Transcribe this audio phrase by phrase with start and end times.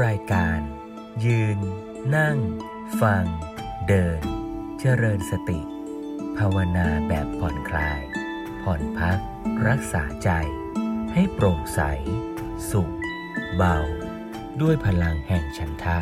[0.00, 0.60] รายการ
[1.24, 1.58] ยืน
[2.16, 2.38] นั่ง
[3.00, 3.24] ฟัง
[3.88, 4.20] เดิน
[4.80, 5.60] เจริญสติ
[6.38, 8.00] ภาวนาแบบผ่อนคลาย
[8.62, 9.18] ผ่อนพัก
[9.68, 10.30] รักษาใจ
[11.12, 11.80] ให้โปร่งใส
[12.70, 12.92] สุข
[13.56, 13.76] เบา
[14.60, 15.98] ด้วยพลังแห่งฉันทะ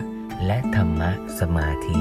[0.47, 1.11] และธรรมะ
[1.41, 2.01] สมาธิ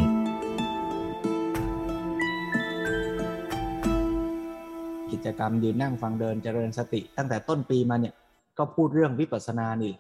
[5.12, 8.16] กิจกรรมยืนนั่งฟังเดินเจริญสติ ตั้งแต่ต้นปีมาเนี่ย
[8.58, 9.94] ก็พูดเรื่องวิปัสสนานี่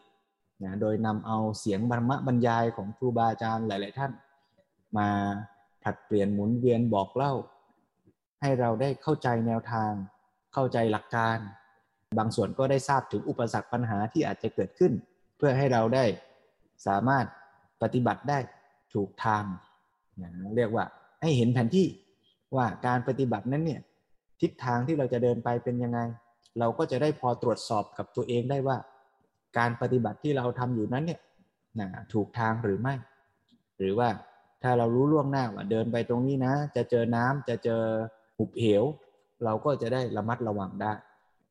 [0.64, 4.12] นะโดยนำเอาเสียงบรรมบรรยายของครูบาอาจารย์หลาย ๆ ท่าน
[4.98, 5.10] มา
[5.84, 7.34] ผัดเปลี่ยนหมุนเวียนบอกเล่า
[8.42, 9.92] ให้เราได้เข้าใจแนวทาง
[10.54, 11.38] เข้าใจหลักการ
[12.18, 14.92] บางส่วนก็ได้ทราบถึงอุปสรรคปัญหาที่อาจจะเกิดขึ้น
[15.38, 16.06] เพื่อให้เราได้
[16.88, 17.26] สามารถ
[17.82, 18.40] ปฏิบัติได้
[18.94, 19.44] ถูกทาง
[20.22, 20.86] นะเรียกว่า
[21.22, 21.88] ให้เห็นแผนที่
[22.56, 23.82] ว่าการปฏิบัตินั้นเนี่ย
[24.42, 26.00] ทิศทางที่เราจะเดินไปเป็นยังไง
[26.60, 28.78] เราก็จะได้พอตรวจสอบกับตัวเองได้ว่า
[29.58, 31.20] การปฏิบัติที่เราทำอยู่นั้นเนี่ย
[31.80, 32.94] นะถูกทางหรือไม่
[33.78, 34.10] หรือว่า
[34.64, 37.82] ถ้าเรารู้ล่วงหน้าว่าเดินไปตรงนี้นะ จะเจอน้ำจะเจอ
[38.38, 38.84] หุบเหว
[39.46, 40.94] เราก็จะได้ระมัดระวังได้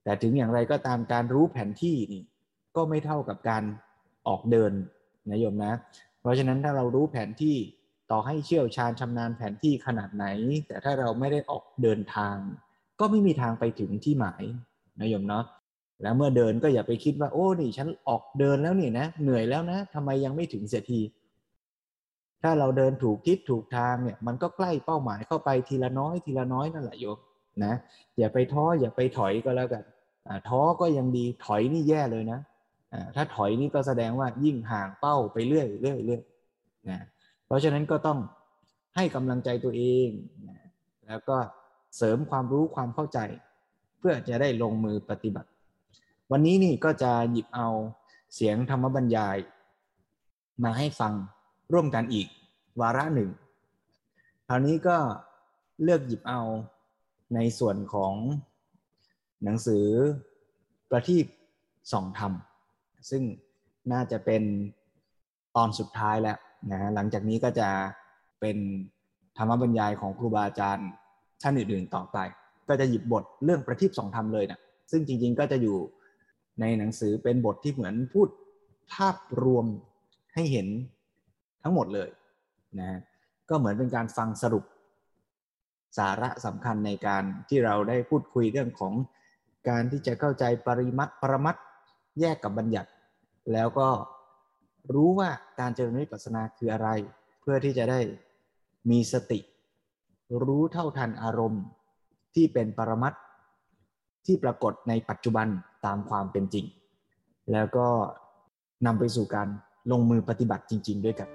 [0.05, 2.23] แต่ถึงอย่างไรก็ตามการรู้แผนที่นี่
[2.77, 3.62] ก็ไม่เท่ากับการ
[4.28, 4.73] ออกเดิน
[5.30, 5.73] นะโยมนะ
[6.20, 7.56] เพราะฉะนั้นถ้าเรารู้แผนที่
[8.11, 10.27] ต่อให้เชี่ยวชาญชำนาญแผนที่ขนาดไหน
[10.67, 12.36] แต่ถ้าเราไม่ได้ออกเดินทาง
[13.01, 14.45] ก็ไม่มีทางไปถึงที่หมาย
[15.01, 15.45] นะโยมเนาะ
[16.03, 21.01] แล้วเมื่อเดินก็อย่าไปคิดว่า โอ้นี่ฉันออกเดินแล้วนี่นะ เหนื่อยแล้วนะทำไมยังไม่ถึงเสียที
[22.43, 27.19] ถ้าเราเดินถูกทิศถูกทางเนี่ย มันก็ใกล้เป้าหมายเข้าไปทีละน้อยทีละน้อยนั่นแหละโยม
[27.65, 27.75] นะ
[28.19, 29.83] อย่าไปท้ออย่าไปถอยก็แล้วกัน
[30.49, 32.41] ท้อก็ยังดีถอยนี่แย่เลยนะ
[33.17, 36.23] ถ้าถอยนี่ก็แสดงว่ายิ่งห่างเป้าไปเรื่อยเรื่อยเรื่อย
[36.91, 37.01] นะ
[37.47, 38.19] เพราะฉะนั้นก็ต้อง
[38.97, 40.09] ให้กำลังใจตัวเอง
[40.49, 40.59] นะ
[41.09, 41.37] แล้วก็
[41.97, 43.19] เสริมความรู้ความเข้าใจ
[43.99, 45.49] เพื่อจะได้ลงมือปฏิบัติ
[46.33, 47.69] วันนี้นี่ก็จะหยิบเอา
[48.34, 49.37] เสียงธรรมบรรยาย
[50.65, 51.12] มาให้ฟัง
[51.73, 52.27] ร่วมกันอีก
[52.81, 53.31] วาระหนึ่ง
[54.48, 54.97] คราวนี้ก็
[55.83, 56.41] เลือกหยิบเอา
[57.35, 58.14] ในส่วนของ
[59.45, 59.86] หนังสือ
[60.91, 61.27] ประทีป
[61.92, 62.33] สองธรรม
[63.11, 63.23] ซึ่ง
[63.92, 64.42] น่าจะเป็น
[65.57, 66.39] ตอนสุดท้ายแล้ว
[66.70, 67.69] นะหลังจากนี้ก็จะ
[68.41, 68.57] เป็น
[69.39, 70.89] ธรรมบรรยายของครูบาอาจารย์
[71.42, 72.19] ท่านอื่นๆต่อไป
[72.69, 74.58] ก็จะหยิบบทเรื่องประทีปสองธรรมเลยนะ
[74.91, 75.79] ซึ่งจริงๆก็จะอยู่
[76.61, 78.29] ในหนังสือเป็นบทที่เหมือนพูด
[78.95, 79.67] ภาพรวม
[80.35, 80.69] ให้เห็น
[81.63, 82.08] ทั้งหมดเลย
[82.80, 82.98] นะ
[83.48, 84.64] ก็เหมือนเป็นการฟังสรุป
[85.98, 88.95] สาระสำคัญในการที่เราได้พูดคุยเรื่องของ
[89.69, 91.57] การที่จะเข้าใจปริมัตปรมัต
[92.20, 92.90] แยกกับบัญญัติ
[93.52, 93.89] แล้วก็
[94.95, 95.30] รู้ว่า
[95.61, 96.89] การเจริญวิปัสสนาคืออะไร
[97.40, 98.01] เพื่อที่จะได้
[98.90, 99.40] มีสติ
[100.45, 101.63] รู้เท่าทันอารมณ์
[102.35, 103.14] ที่เป็นปรมัต
[104.27, 105.48] ที่ปรากฏในปัจจุบัน
[105.86, 106.66] ตามความเป็นจริง
[107.52, 107.86] แล้วก็
[108.86, 109.48] นำไปสู่การ
[109.90, 111.28] ลงมือปฏิบัติจริง ๆ ด้วยกัน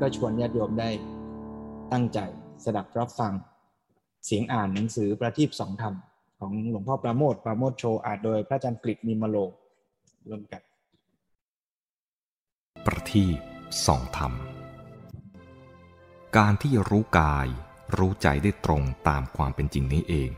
[0.00, 0.90] ก็ชวนญาติโยมได้
[1.92, 2.18] ตั้งใจ
[2.64, 3.32] สดับรับฟัง
[4.26, 5.94] เสียงอ่านหนังสือประทีปสองธรรม
[6.38, 9.36] ของหลวงพ่อประโมทประโมทโชอ่านโดยพระอาจารย์กฤษนิมโล
[10.28, 10.62] ร่วมกัน
[12.86, 13.38] ประทีป
[13.86, 14.32] สองธรรม
[16.36, 17.46] การที่รู้กาย
[17.96, 20.30] รู้ใจได้ตรงตามความเป็นจริงนี้เอง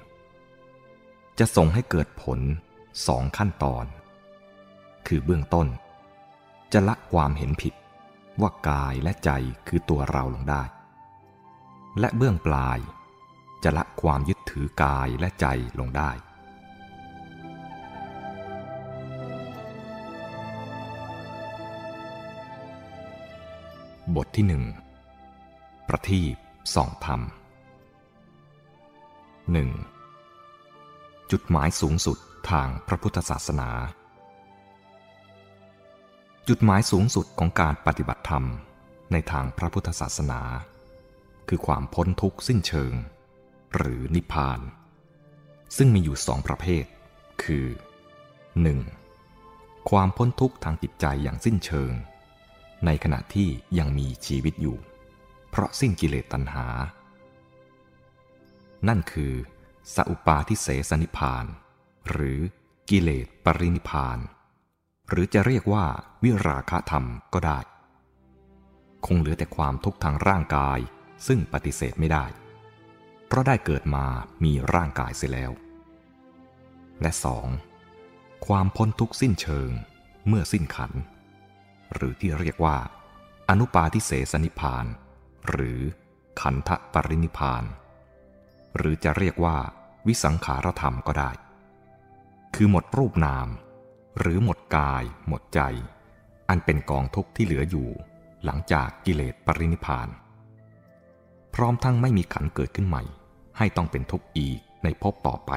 [1.38, 2.40] จะส่งให้เกิดผล
[3.06, 3.84] สองขั้นตอน
[5.06, 5.66] คือเบื้องต้น
[6.72, 7.74] จะละความเห็นผิด
[8.40, 9.30] ว่ากายและใจ
[9.68, 10.62] คือตัวเราลงได้
[12.00, 12.78] และเบื้องปลาย
[13.68, 15.46] จะละความยึดถือกายและใจ
[15.78, 16.10] ลงได้
[24.16, 24.64] บทที่หนึ่ง
[25.88, 26.34] ประทีป
[26.74, 27.20] สองธรรม
[29.52, 29.70] หนึ่ง
[31.30, 32.18] จุดหมายสูงสุด
[32.50, 33.70] ทางพระพุทธศาสนา
[36.48, 38.44] จุดหมายสูงสุดของการปฏิบัติธรรม
[39.12, 40.40] ในทางพระพุทธศาสนา
[41.48, 42.94] คือความพ้นทุกข์สิ้นเชิง
[43.74, 44.60] หรือนิพพาน
[45.76, 46.84] ซึ่งมีอยู่สองประเภท
[47.42, 47.66] คือ
[48.96, 49.90] 1.
[49.90, 51.92] ความพ้นทุกข์ทางจิตใจอย่างสิ้นเชิง
[52.86, 53.48] ในขณะที่
[53.78, 54.78] ยังมีชีวิตอยู่
[55.50, 56.66] เพราะสิ้นกิเลสตัณหา
[58.88, 59.32] นั่นคือ
[59.94, 61.44] สัอุปาทิเสสนิพาน
[62.10, 62.40] หรือ
[62.90, 64.18] กิเลสปรินิพาน
[65.08, 65.84] หรือจะเรียกว่า
[66.22, 67.04] วิราคะธรรม
[67.34, 67.58] ก็ได้
[69.06, 70.78] คงเหลือแต่ความทุกข์ทางร่างกาย
[71.26, 72.24] ซึ่งปฏิเสธไม่ได้
[73.26, 74.06] เพราะได้เกิดมา
[74.44, 75.52] มีร่างกายเสียแล้ว
[77.02, 77.48] และสอง
[78.46, 79.70] ความพ้นทุกสิ้นเชิง
[80.26, 80.92] เมื่อสิ้นขัน
[81.94, 82.76] หรือที่เรียกว่า
[83.48, 84.86] อนุปาทิเสสนิพาน
[85.48, 85.80] หรือ
[86.40, 87.64] ขันธปรินิพาน
[88.76, 89.56] หรือจะเรียกว่า
[90.06, 91.30] วิสังขารธรรมก็ได้
[92.54, 93.48] คือหมดรูปนาม
[94.18, 95.60] หรือหมดกาย หมดใจ
[96.48, 97.88] อันเป็นกองทุกข์ที่เหลืออยู่
[98.44, 100.08] หลังจากกิเลสปรินิพาน
[101.56, 103.02] พร้อมทั้งไม่มีขันเกิดขึ้นใหม่
[103.58, 105.52] ให้ต้องเป็นทุกข์อีกในภพต่อไป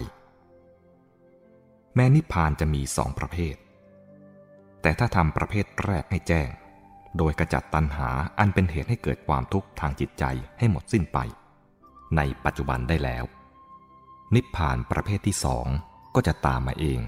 [1.95, 3.55] แม้นิพพานจะมีสองประเภท
[4.81, 6.49] แต่ถ้าทำประเภทแรกให้แจ้ง
[7.17, 8.09] โดยกระจัดตัณหา
[8.39, 10.23] อันเป็นเหตุให้เกิดความทุกข์ทางจิตใจ
[10.59, 11.17] ให้หมดสิ้นไป
[12.17, 13.23] ในปัจจุบันได้แล้ว
[14.35, 15.67] นิพพานประเภทที่สอง
[16.15, 17.01] ก็จะตามมาเอง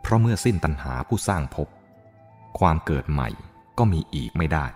[0.00, 1.68] เพราะเมื่อสิ้นตัณหาผู้สร้างภพ
[2.58, 3.28] ความเกิดใหม่
[3.78, 4.66] ก็มีอีกไม่ได้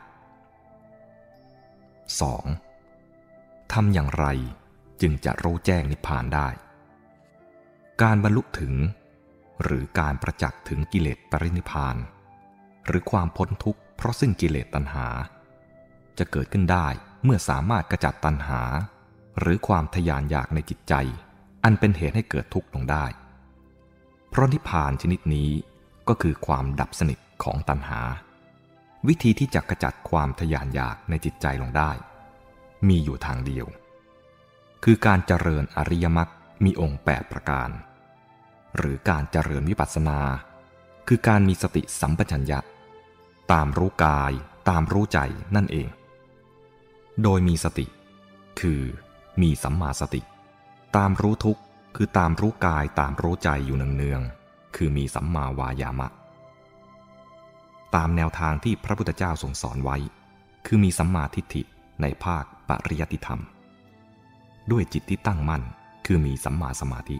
[2.32, 2.71] 2.
[3.72, 4.26] ทำอย่างไร
[5.00, 6.48] จึงจะรู้แจ้งนิพพานได้
[8.02, 8.74] การบรรลุถึง
[9.62, 11.96] หรือการประจักษ์ถึงกิเลสปรินิพาน
[12.86, 15.06] หรือความพ้นทุกข์เพราะสิ้นกิเลสตัณหา
[16.18, 16.86] จะเกิดขึ้นได้
[17.24, 18.62] เมื่อสามารถกระจัดตัณหา
[19.38, 20.94] หรือความทยานอยากในจิตใจ
[21.64, 23.04] อันเป็นเหตุให้เกิดทุกข์ลงได้
[24.28, 25.50] เพราะนิพพานชนิดนี้
[26.08, 28.00] ก็คือความดับสนิทของตัณหา
[29.08, 31.92] วิธีที่จะกระจัดความทยานอยากในจิตใจลงได้
[32.88, 33.66] มีอยู่ทางเดียว
[34.84, 36.30] คือการเจริญอริยมรรค
[36.64, 37.70] มีองค์ 8 ประการ
[38.76, 40.18] หรือการเจริญวิปัสสนา
[41.08, 42.58] คือการมีสติสัมปชัญญะ
[43.52, 44.32] ตามรู้กาย
[44.68, 45.18] ตามรู้ใจ
[45.56, 45.88] นั่นเอง
[47.22, 47.86] โดยมีสติ
[48.60, 48.82] คือ
[49.42, 50.22] มีสัมมาสติ
[50.96, 51.62] ตามรู้ทุกข์
[51.96, 56.08] คือตามรู้กายตามรู้ใจอยู่เนืองๆคือมีสัมมาวายามะ
[57.94, 59.96] ตามแนวทางที่พระพุทธเจ้าทรงสอนไว้
[60.66, 61.62] คือมีสัมมาทิฏฐิ
[62.02, 63.40] ในภาคปริยัติธรรม
[64.70, 65.62] ด้วยจิตที่ตั้งมั่น
[66.06, 67.16] คือมีสัมมาสมาธิ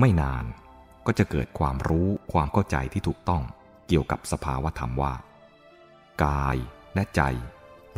[0.00, 0.44] ไม่นาน
[1.06, 3.42] ก็จะเกิดความรู้ความเข้าใจที่ถูกต้อง
[3.86, 5.14] เกี่ยวกับสภาวธรรมว่า
[6.24, 6.56] กาย
[6.94, 7.22] และใจ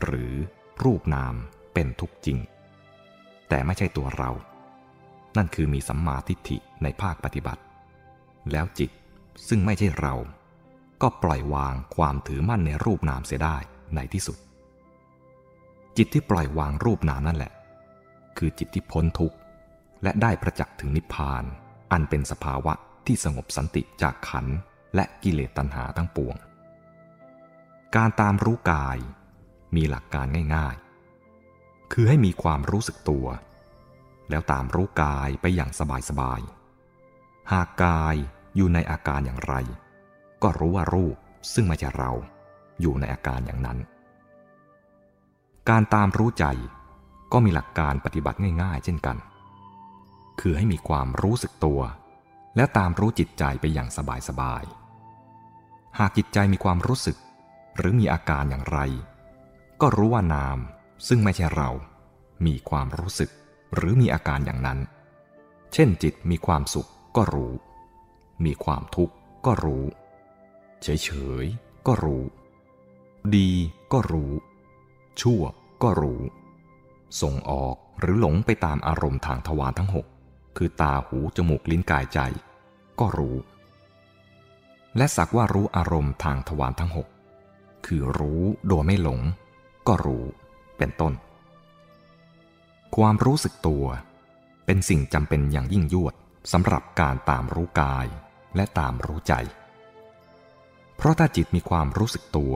[0.02, 0.34] หรือ
[0.84, 1.34] รูปนาม
[1.75, 2.38] เป็นทุกจริง
[3.49, 4.31] แต่ไม่ใช่ตัวเรา
[5.37, 7.62] นั่นคือมีสัมมาทิฏฐิในภาคปฏิบัติ
[8.52, 8.90] แล้วจิต
[9.49, 10.14] ซึ่งไม่ใช่เรา
[11.02, 13.56] ก็ปล่อยวางความถือมั่นในรูปนามเสียได้
[13.94, 14.38] ในที่สุด
[15.96, 17.52] จิตที่ปล่อยวางรูปนามนั่นแหละ
[18.38, 19.37] คือจิตที่พ้นทุกข์
[20.02, 21.44] และได้ประจักษ์ถึงนิพพาน
[21.93, 22.73] อันเป็นสภาวะ
[23.06, 24.46] ที่สงบสันติจากขัน
[24.94, 26.37] และกิเลสตัณหาทั้งปวง
[27.96, 28.99] การตามรู้กาย
[29.76, 30.26] มีหลักการ
[30.56, 33.26] ง่ายๆ คือให้มีความรู้สึกตัว
[34.31, 35.70] แล้วตามรู้กายไปอย่าง
[36.08, 38.14] สบายๆ หากกาย
[38.56, 39.55] อยู่ในอาการอย่างไร
[40.43, 41.17] ก็รู้ว่ารูป
[41.55, 42.12] ซึ่งไม่ใช่เรา
[42.81, 43.79] อยู่ในอาการอย่างนั้น
[45.70, 46.46] การตามรู้ใจ
[47.32, 49.16] ก็มีหลักการปฏิบัติง่ายๆ เช่นกัน
[50.40, 51.81] คือให้มีความรู้สึกตัว
[52.56, 53.88] และตามรู้จิตใจไปอย่าง
[54.28, 57.16] สบายๆ หากจิตใจมีความรู้สึก
[57.76, 58.78] หรือมีอาการอย่างไร
[59.81, 60.58] ก็รู้ว่านาม
[61.08, 61.70] ซึ่งไม่ใช่เรา
[62.46, 63.31] มีความรู้สึก
[63.75, 64.78] หรือมีอาการอย่างนั้น
[65.72, 67.52] เช่นจิตมีความสุขก็รู้
[68.44, 69.14] มีความทุกข์
[69.46, 69.84] ก็รู้
[70.82, 71.10] เฉ
[71.43, 72.22] ยๆ ก็รู้
[73.37, 73.50] ดี
[73.93, 74.32] ก็รู้
[75.20, 75.43] ชั่ว
[75.82, 76.20] ก็รู้
[77.22, 80.06] ส่งออกหรือหลงไปตามอารมณ์ทางทวารทั้งหก
[80.56, 82.20] คือตาหูจมูกลิ้นกายใจ
[83.00, 83.37] ก็รู้
[84.96, 87.08] และสักว่ารู้อารมณ์ทางทวารทั้งหก
[87.86, 89.20] คือรู้โดยไม่หลง
[89.88, 90.24] ก็รู้
[90.79, 91.12] เป็นต้น
[92.96, 93.84] ความรู้สึกตัว
[94.67, 96.15] เป็นสิ่งจำเป็นอย่างยิ่งยวด
[96.53, 98.06] สำหรับการตามรู้กาย
[98.56, 99.34] และตามรู้ใจ
[100.96, 102.55] เพราะถ้าจิตมีความรู้สึกตัว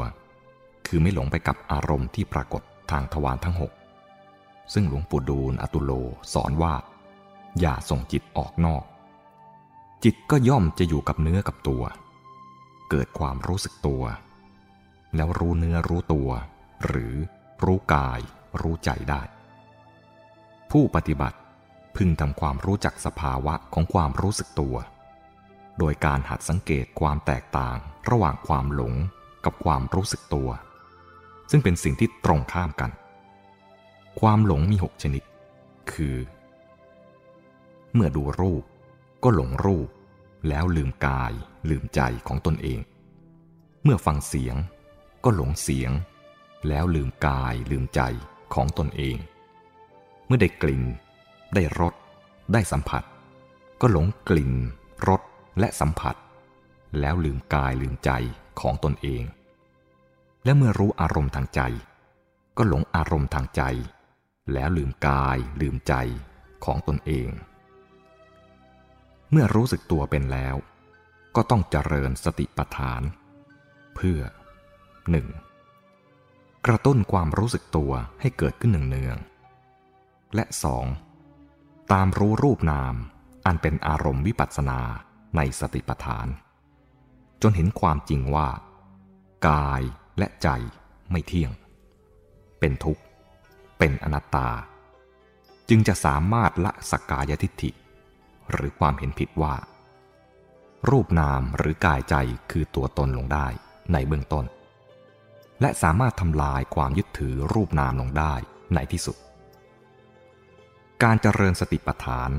[0.89, 3.73] คือไม่หลงไปกับอารมณ์ที่ปรากฏทางทวารทั้งหก
[4.73, 5.91] ซึ่งหลวงปู่ดูลอตุโล
[6.33, 6.75] สอนว่า
[7.61, 8.85] อย่าส่งจิตออกนอก
[10.05, 11.83] จิตก็ย่อมจะอยู่กับเนื้อกับตัว
[12.91, 14.03] เกิดความรู้สึกตัว
[15.17, 16.31] แล้วรู้เนื้อรู้ตัว
[16.87, 17.15] หรือ
[17.65, 18.21] รู้กาย
[18.61, 19.23] รู้ใจได้
[20.71, 21.39] ผู้ปฏิบัติ
[21.97, 24.77] พึงทำความรู้จักสภาวะของความรู้สึกตัว
[25.79, 27.77] โดยการหัดสังเกตความแตกต่าง
[28.11, 28.95] ระหว่างความหลง
[29.45, 30.49] กับความรู้สึกตัว
[31.51, 32.91] ซึ่งเป็นสิ่งที่ตรงข้ามกัน
[34.21, 35.23] ความหลงมีหกชนิด
[35.93, 36.17] คือ
[37.95, 38.65] เมื่อดูรูป
[39.25, 39.89] ก็หลงรูป
[40.49, 41.33] แล้วลืมกาย
[41.71, 42.81] ลืมใจของตนเอง
[43.85, 44.57] เมื่อฟังเสียง
[45.25, 45.93] ก็หลงเสียง
[46.69, 48.01] แล้วลืมกายลืมใจ
[48.55, 49.17] ของตนเอง
[50.27, 50.85] เมื่อได้กลิ่น
[51.55, 51.95] ได้รส
[52.53, 53.03] ได้สัมผัส
[53.81, 54.53] ก็หลงกลิ่น
[55.09, 55.23] รส
[55.61, 56.17] และสัมผัส
[57.01, 58.11] แล้วลืมกายลืมใจ
[58.61, 59.23] ของตนเอง
[60.45, 61.61] และเมื่อรู้อารมณ์ทางใจ
[62.57, 63.63] ก็หลงอารมณ์ทางใจ
[64.53, 65.95] แล้วลืมกายลืมใจ
[66.65, 67.31] ของตนเอง
[69.31, 70.57] เมื่อรู้สึกตัวเป็นแล้ว
[71.37, 73.03] ก็ต้องเจริญสติปัฏฐาน
[73.95, 74.21] เพื่อ
[75.83, 76.67] 1.
[76.67, 80.45] กระตุ้นความรู้สึกตัวให้เกิดขึ้นเนืองๆและ
[81.19, 81.93] 2.
[81.93, 82.95] ตามรู้รูปนาม
[83.47, 84.81] อันเป็นอารมณ์วิปัสสนา
[85.37, 86.27] ในสติปัฏฐาน
[87.43, 88.49] จนเห็นความจริงว่า
[89.49, 89.83] กาย
[90.19, 90.49] และใจ
[91.11, 91.51] ไม่เที่ยง
[92.59, 93.03] เป็นทุกข์
[93.79, 94.49] เป็นอนัตตา
[95.69, 97.71] จึงจะสามารถละสกกายทิฏฐิ
[98.51, 99.55] หรือความเห็นผิดว่า
[100.91, 102.15] รูปนามหรือกายใจ
[102.51, 103.47] คือตัวตนลงได้
[103.93, 104.45] ในเบื้องต้น
[105.61, 108.35] และสามารถทำลายความยึดถือรูปนามลงได้
[108.75, 109.17] ในที่สุด
[111.03, 112.31] การเจริญสติปัฏฐาน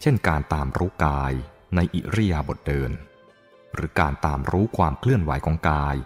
[0.00, 1.32] เช่นการตามรู้กาย
[1.76, 2.90] ในอิริยาบถเดิน
[3.74, 5.96] หรือการตามรู้ความเคลื่อนไหวของกาย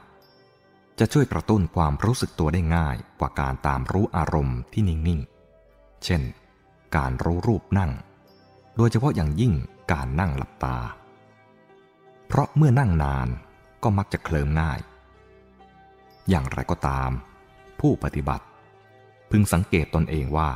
[0.98, 6.22] จะช่วยกระตุ้นความรู้สึกตัวได้ง่ายกว่าการตามรู้อารมณ์ที่นิ่งๆ เช่น
[6.96, 7.92] การรู้รูปนั่ง
[8.76, 9.52] โดยเฉพาะอย่างยิ่ง
[9.92, 10.76] การนั่งหลับตา
[12.26, 13.28] เพราะเมื่อนั่งนาน
[13.82, 14.80] ก็มักจะเคลิมง่าย
[16.28, 17.10] อย่างไรก็ตาม
[17.80, 18.44] ผู้ปฏิบัติ
[19.30, 20.50] พึงสังเกตตนเองว่า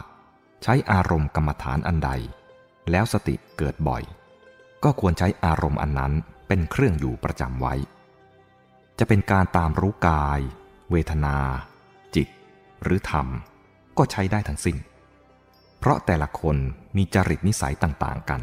[0.63, 2.11] ใช้อารมณ์กรรมฐานอันใด
[2.91, 4.03] แล้วสติเกิดบ่อย
[4.85, 6.13] ก็ควรใช้อารมณ์อันนั้น
[6.49, 7.75] เป็นเครื่องอยู่ประจำไว้
[8.99, 10.41] จะเป็นการตามรู้กาย
[10.91, 11.37] เวทนา
[12.15, 12.29] จิต
[12.83, 13.27] หรือธรรม
[13.99, 14.77] ก็ใช้ได้ทั้งสิ้น
[15.79, 16.57] เพราะแต่ละคน
[16.97, 18.41] มีจริตนิสัยต่างๆกัน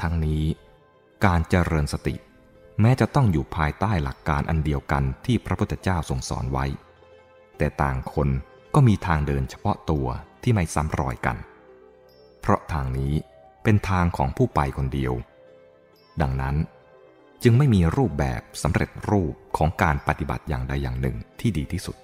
[0.00, 0.44] ทั้งนี้
[1.26, 2.14] การเจริญสติ
[2.80, 6.66] แม้จะต้องอยู่ภายใต้หลักการอันเดียวกันที่พระพุทธเจ้าทรงสอนไว้
[7.58, 8.28] แต่ต่างคน
[8.74, 10.06] ก็มีทางเดินเฉพาะตัว
[10.42, 11.36] ที่ไม่ซ้ำรอยกัน
[12.40, 13.12] เพราะทางนี้
[13.62, 15.12] เป็นทางของผู้ไปคนเดียว
[16.22, 16.56] ดังนั้น
[17.46, 21.96] จึงไม่มีรูปแบบสำเร็จรูปของการปฏิบัติอย่างใดอย่างหนึ่งที่ดีที่สุด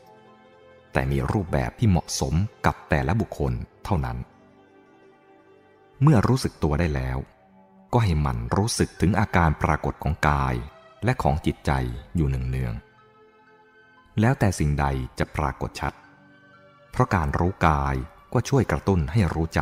[0.92, 2.34] แต่มีรูปแบบที่เหมาะสม
[2.66, 3.52] กับแต่ละบุคคล
[3.84, 4.16] เท่านั้น
[6.02, 7.18] เมื่อรู้สึกตัวได้แล้ว
[7.92, 10.54] ก็ให้มันรู้สึกถึงอาการปรากฏของกาย
[11.04, 11.70] และของจิตใจ
[12.16, 12.74] อยู่หนึ่งเนือง
[14.20, 14.86] แล้วแต่สิ่งใด
[15.18, 15.92] จะปรากฏชัด
[16.90, 17.94] เพราะการรู้กาย
[18.32, 19.60] ก็ช่วยกระตุ้นให้รู้ใจ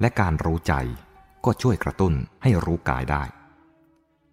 [0.00, 0.74] และการรู้ใจ
[1.44, 2.12] ก็ช่วยกระตุ้น
[2.42, 3.24] ให้รู้กายได้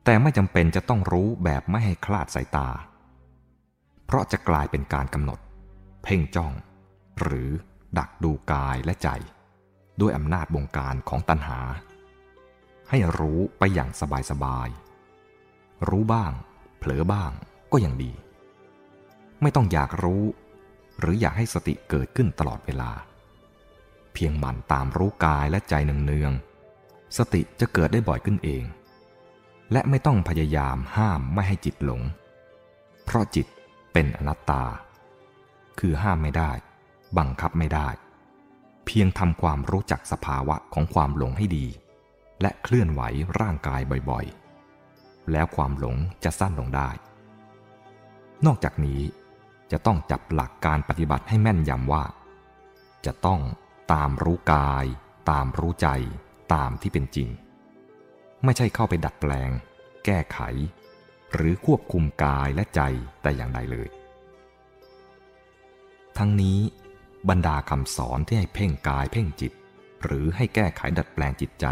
[0.05, 2.69] แต่ไม่จำเป็นจะต้องรู้แบบไม่ให้คลาดสายตา
[4.05, 5.39] เพราะจะกลายเป็นการกำหนด
[6.03, 6.53] เพ่งจ้อง
[7.21, 7.49] หรือ
[7.97, 9.09] ดักดูกายและใจ
[10.01, 11.59] ด้วยอำนาจบงการของตัณหา
[12.89, 13.89] ให้รู้ไปอย่าง
[14.31, 16.31] สบายๆ รู้บ้าง
[16.77, 17.31] เผลอบ้าง
[17.71, 18.13] ก็ยังดี
[19.41, 20.23] ไม่ต้องอยากรู้
[20.99, 22.91] หรืออยากให้สติเกิดขึ้นตลอดเวลา
[24.13, 28.63] เพียงหมั่นตามรู้กายและใจเนืองๆสติจะเกิดได้บ่อยขึ้นเอง
[29.71, 32.01] และไม่ต้องพยายามห้ามไม่ให้จิตหลง
[33.03, 33.47] เพราะจิต
[33.93, 34.63] เป็นอนัตตา
[35.79, 36.51] คือห้ามไม่ได้
[37.17, 37.87] บังคับไม่ได้
[38.85, 41.65] เพียงทำความรู้จักสภาวะของความหลงให้ดี
[42.41, 43.01] และเคลื่อนไหว
[43.39, 46.89] ร่างกายบ่อยๆ แล้วความหลงจะสั้นลงได้
[48.45, 49.01] นอกจากนี้
[49.71, 52.03] จะต้องจับหลักการปฏิบัติให้แม่นยำว่า
[53.05, 53.39] จะต้อง
[53.93, 54.85] ตามรู้กาย
[55.29, 55.87] ตามรู้ใจ
[56.53, 57.27] ตามที่เป็นจริง
[58.43, 59.51] ไม่ใช่เข้าไปดัดแปลง
[60.05, 60.39] แก้ไข
[61.33, 62.81] หรือควบคุมกายและใจ
[63.21, 63.89] แต่อย่างใดเลย
[66.17, 66.59] ทั้งนี้
[67.29, 69.51] บรรดาคำสอนที่ให้เพ่งกายเพ่งจิต
[70.03, 71.65] หรือให้แก้ไขดัดแปลงจิตใจ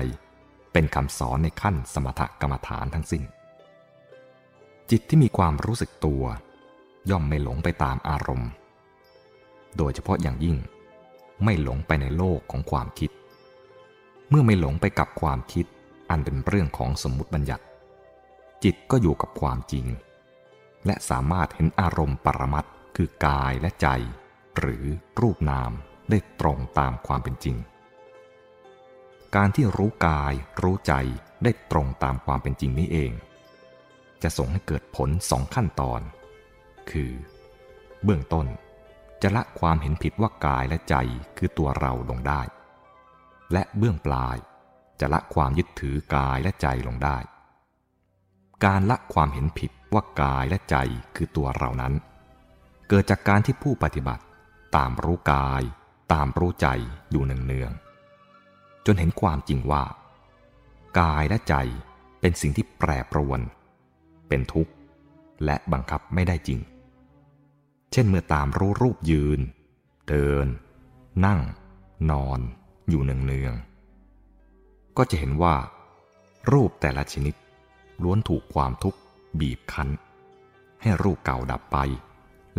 [0.73, 3.23] เป็นคำสอนในขั้นสมถกรรมฐานทั้งสิ้น
[4.91, 6.23] จิตที่มีความรู้สึกตัว
[7.09, 8.51] ย่อมไม่หลงไปตามอารมณ์
[9.77, 10.57] โดยเฉพาะอย่างยิ่ง
[11.43, 13.11] ไม่หลงไปในโลกของความคิด
[14.29, 15.65] เมื่อไม่หลงไปกับความคิด
[16.13, 17.63] อันเป็นเรื่องของสมมุติบัญญัติ
[18.63, 19.85] จิตก็อยู่กับความจริง
[20.85, 22.65] และสามารถเห็นอารมณ์ปรมัต
[22.95, 23.87] คือกายและใจ
[24.57, 24.83] หรือ
[25.21, 25.71] รูปนาม
[26.09, 27.57] ได้ตรงตามความเป็นจริง
[29.35, 30.93] การที่รู้กายรู้ใจ
[31.43, 33.11] ได้ตรงตามความเป็นจริงนี้เอง
[34.23, 36.01] จะส่งให้เกิดผลสองขั้นตอน
[36.91, 37.11] คือ
[38.03, 38.47] เบื้องต้น
[39.21, 40.95] จะละความเห็นผิดว่ากายและใจ
[41.37, 42.41] คือตัวเราลงได้
[43.53, 44.37] และเบื้องปลาย
[44.99, 47.17] จะละความยึดถือกายและใจลงได้
[48.65, 50.75] การละความเห็นผิดว่ากายและใจ
[51.15, 51.93] คือตัวเรานั้น
[52.89, 54.23] เกิดจากการที่ผู้ปฏิบัติ
[54.75, 55.63] ตามรู้กาย
[56.13, 56.67] ตามรู้ใจ
[57.11, 57.71] อยู่เนือง
[58.85, 59.83] จนเห็นความจริงว่า
[60.99, 61.55] กายและใจ
[62.21, 63.39] เป็นสิ่งที่แปรปรวน
[64.27, 64.71] เป็นทุกข์
[65.45, 66.59] และบังคับไม่ได้จริง
[67.91, 69.39] เช่นเมื่อตามรู้รูปยืน
[70.07, 70.47] เดิน
[71.25, 71.39] นั่ง
[72.11, 72.39] นอน
[72.89, 73.72] อยู่เนืองๆ
[74.97, 75.55] ก็จะเห็นว่า
[76.51, 77.35] รูปแต่ละชนิด
[78.03, 78.99] ล้วนถูกความทุกข์
[79.39, 79.89] บีบคั้น
[80.81, 81.77] ให้รูปเก่าดับไป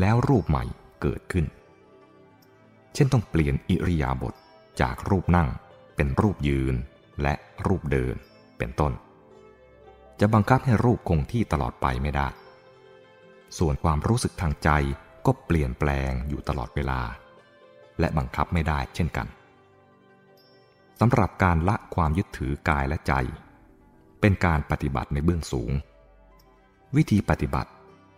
[0.01, 0.65] แล้วรูปใหม่
[1.03, 1.47] เกิดขึ้น
[2.95, 4.35] เช่นต้องเปลี่ยนอิริยาบถ
[4.81, 5.49] จากรูปนั่ง
[5.97, 6.75] เป็นรูปยืน
[7.23, 7.35] และ
[7.67, 8.15] รูปเดิน
[8.59, 8.93] เป็นต้น
[10.21, 12.29] จะบังคับให้รูปคงที่ตลอดไปไม่ได้
[13.59, 14.71] ส่วนความรู้สึกทางใจ
[15.27, 17.01] ก็เปลี่ยนแปลงอยู่ตลอดเวลา
[18.01, 19.27] และบังคับไม่ได้เช่นกัน
[21.01, 23.13] สำหรับการละความยึดถือกายและใจ
[24.21, 25.71] เป็นการปฏิบัติในเบื้องสูง
[26.97, 27.71] วิธีปฏิบัติ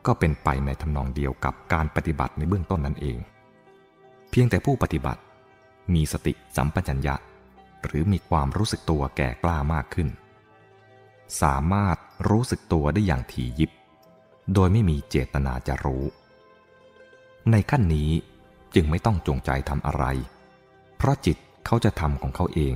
[0.06, 3.16] ก็เป็นไปในทำนองเดียวกับการปฏิบัติในเบื้องต้นนั่นเอง
[4.30, 5.20] เพียงแต่ผู้ปฏิบัติ
[5.94, 7.14] มีสติสัมปชัญญะ
[7.84, 10.08] หรือมีความรู้สึกตัวแก่กล้ามากขึ้น
[11.42, 11.96] สามารถ
[12.28, 13.70] รู้สึกตัวได้อย่างถี่ยิบ
[14.54, 16.04] โดยไม่มีเจตนาจะรู้
[17.50, 18.10] ในขั้นนี้
[18.74, 20.04] จึงไม่ต้องจงใจทำอะไร
[20.96, 22.74] เพราะจิต เขาจะทำของเขาเอง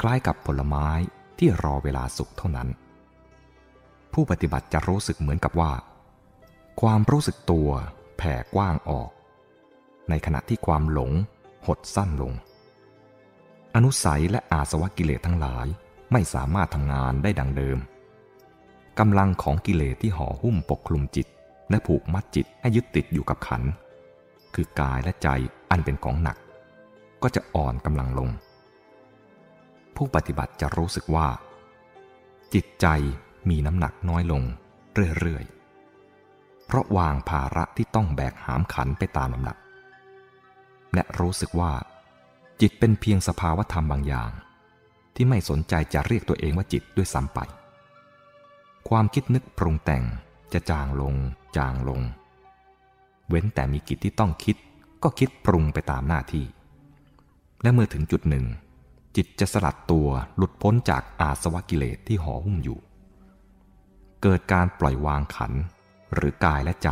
[0.00, 0.88] คล้ายกับผลไม้
[1.38, 2.68] ที่รอเวลาสุกเท่านั้น
[4.12, 5.72] ผู้ปฏิบัติจะรู้สึกเหมือนกับว่า
[6.80, 7.68] ความรู้สึกตัว
[8.16, 9.10] แผ่กว้างออก
[10.08, 11.12] ในขณะที่ความหลง
[11.66, 12.32] หดสั้นลง
[13.74, 15.66] อนุสัยและอาสวะกิเลสทั้งหลาย
[16.12, 17.78] ไม่สามารถทำงานได้ดังเดิม
[18.98, 21.26] กำลังของกิเลสที่ห่อหุ้มปกคลุมจิต
[21.70, 23.62] และผูกมัดจิตให้ยึดติดอยู่กับขัน
[24.54, 25.28] คือกายและใจ
[25.70, 26.36] อันเป็นของหนัก
[27.22, 28.30] ก็จะอ่อนกำลังลง
[29.96, 31.28] ผู้ปฏิบัติจะรู้สึกว่า
[32.54, 32.86] จิตใจ
[33.48, 34.42] มีน้ำหนักน้อยลง
[35.18, 39.56] เรื่อยๆ เพราะวางภาระที่ต้องแบกหามขันไปตามลำดับ
[40.94, 41.72] และรู้สึกว่า
[42.60, 44.30] จิตเป็นเพียงสภาวธรรมบางอย่าง
[45.14, 47.38] ที่ไม่สนใจจะเรียกตัวเองว่าจิตด้วยซ้ำไป
[48.88, 50.04] ความคิดนึกปรุงแต่ง
[50.52, 51.14] จะจางลง
[51.56, 52.00] จางลง
[53.28, 54.56] เว้นแต่มีกิจที่ต้องคิด
[55.02, 56.44] ก็คิดปรุงไปตามหน้าที่
[57.62, 58.46] และเมื่อถึงจุดหนึ่ง
[59.16, 62.78] จิตจะสลัดตัวหลุดพ้นจากอาสวะกิเลสที่ห่อหุ้มอยู่
[64.22, 65.52] เกิดการปล่อยวางขัน
[66.14, 66.88] หรือกายและใจ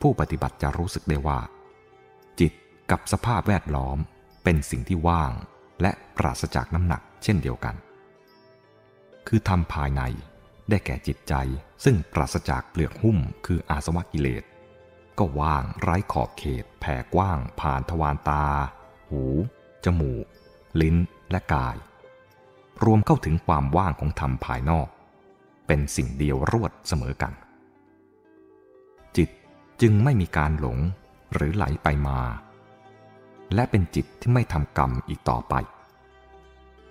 [0.00, 1.40] ผู้ปฏิบัติจะรู้สึกได้ว่า
[2.40, 2.52] จิต
[2.90, 3.98] กับสภาพแวดล้อม
[4.44, 5.32] เป็นสิ่งที่ว่าง
[5.82, 7.74] และปราศจากน้ำหนักเช่นเดียวกัน
[9.26, 10.02] คือทำภายใน
[10.68, 11.34] ได้แก่จิตใจ
[11.84, 14.44] ซึ่งปราศจากเปลือกหุ้มคืออาสวะกิเลส
[15.18, 18.46] ก็ว่างไร้ขอบเขตแผ่กว้างผ่านทวารตา
[19.08, 19.22] หู
[19.84, 20.24] จมูก
[20.80, 20.96] ลิ้น
[21.30, 21.76] และกาย
[22.84, 24.88] รวมเข้าถึงความว่างของธรรมภายนอก
[25.66, 27.32] เป็นสิ่งเดียวรวดเสมอกัน
[29.16, 29.30] จิต
[29.80, 30.78] จึงไม่มีการหลง
[31.34, 32.20] หรือไหลไปมา
[33.54, 35.54] และเป็นจิตที่ไม่ทำกรรมอีกต่อไป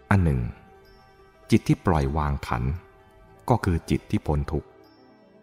[0.10, 0.41] อันหนึ่ง
[1.51, 2.63] จิตที่ปล่อยวางขัน
[3.49, 4.69] ก็คือจิตที่พ้นทุกข์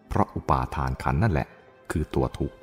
[0.07, 1.47] เพราะอุปาทานขันนั่นแหละ
[1.91, 2.55] คือตัวทุกข์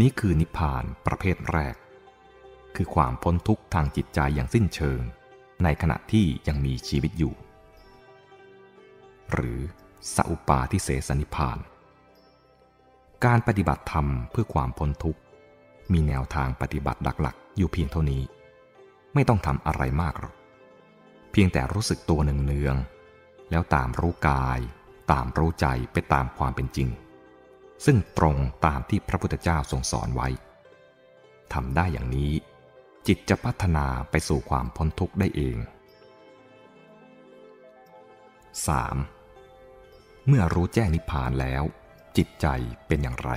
[0.00, 1.74] นี้คือนิพพานประเภทแรก
[2.76, 5.00] คือความพ้นทุกข์ทางจิตใจอย่างสิ้นเชิง
[5.64, 7.34] ในขณะที่ยังมีชีวิตอยู่
[9.32, 9.58] หรือ
[10.14, 11.58] สัพปาทิเสสนิพาน
[13.24, 15.20] การปฏิบัติธรรมเพื่อความพ้นทุกข์
[15.92, 18.22] มีแนวทางปฏิบัติหลักๆ อยู่เพียงเท่านี้
[19.14, 20.34] ไม่ต้องทำอะไรมากหรอก
[21.32, 24.60] เพียงแต่รู้สึกตัวเนืองๆแล้วตามรู้กาย
[25.12, 26.88] ตามรู้ใจไปตามความเป็นจริง
[27.84, 28.36] ซึ่งตรง
[28.66, 30.28] ตามที่พระพุทธเจ้าทรงสอนไว้
[31.52, 32.32] ทำได้อย่างนี้
[33.06, 35.56] จิตจะพัฒนาไปสู่ความพ้นทุกข์ได้เอง
[39.32, 40.26] 3.
[40.28, 41.62] เมื่อรู้แจ้งนิพพานแล้ว
[42.16, 42.46] จิตใจ
[42.86, 43.30] เป็นอย่างไร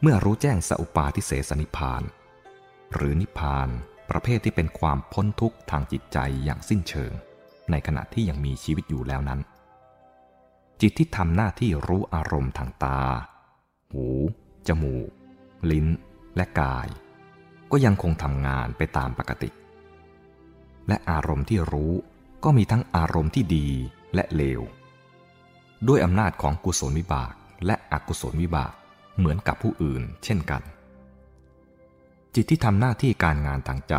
[0.00, 2.02] เมื่อรู้แจ้งสัพปาทิเสสนิพพาน
[2.94, 3.68] หรือนิพพาน
[4.10, 7.12] ประเภทที่เป็นความพ้นทุกข์ทางจิตใจอย่างสิ้นเชิง
[7.70, 9.40] ในขณะที่ยังมีชีวิตอยู่แล้วนั้น
[10.80, 13.00] จิตที่ทำหน้าที่รู้อารมณ์ทางตา
[13.92, 14.06] หู
[14.68, 15.08] จมูก
[15.70, 15.86] ลิ้น
[16.36, 16.88] และกาย
[17.72, 19.50] ก็ยังคงทำงานไปตามปกติ
[20.88, 21.92] และอารมณ์ที่รู้
[22.44, 23.68] ก็มีทั้งอารมณ์ที่ดี
[24.14, 24.60] และเลว
[25.88, 27.32] ด้วยอำนาจของกุศลวิบาก
[27.66, 28.72] และอกุศลวิบาก
[29.18, 30.62] เหมือนกับผู้อื่นเช่นกัน
[32.34, 33.94] จิตที่ทำหน้าที่การงานทางใจ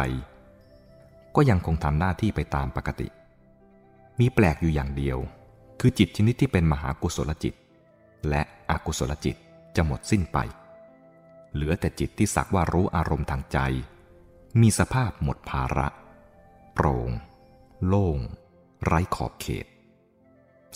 [1.35, 3.07] ก็ยังคงทำหน้าที่ไปตามปกติ
[4.19, 5.17] มีแปลกอยู่อย่างเดียว
[5.79, 7.53] คือจิตชนิดที่เป็นมหากุศลจิต
[8.29, 9.35] และอกุศลจิต
[9.75, 10.37] จะหมดสิ้นไป
[11.53, 13.57] เหลือแต่จิตที่สักว่ารู้อารมณ์ทางใจ
[14.61, 15.87] มีสภาพหมดภาระ
[16.73, 17.09] โปร่ง
[17.87, 18.17] โล่ง
[18.85, 19.65] ไร้ขอบเขต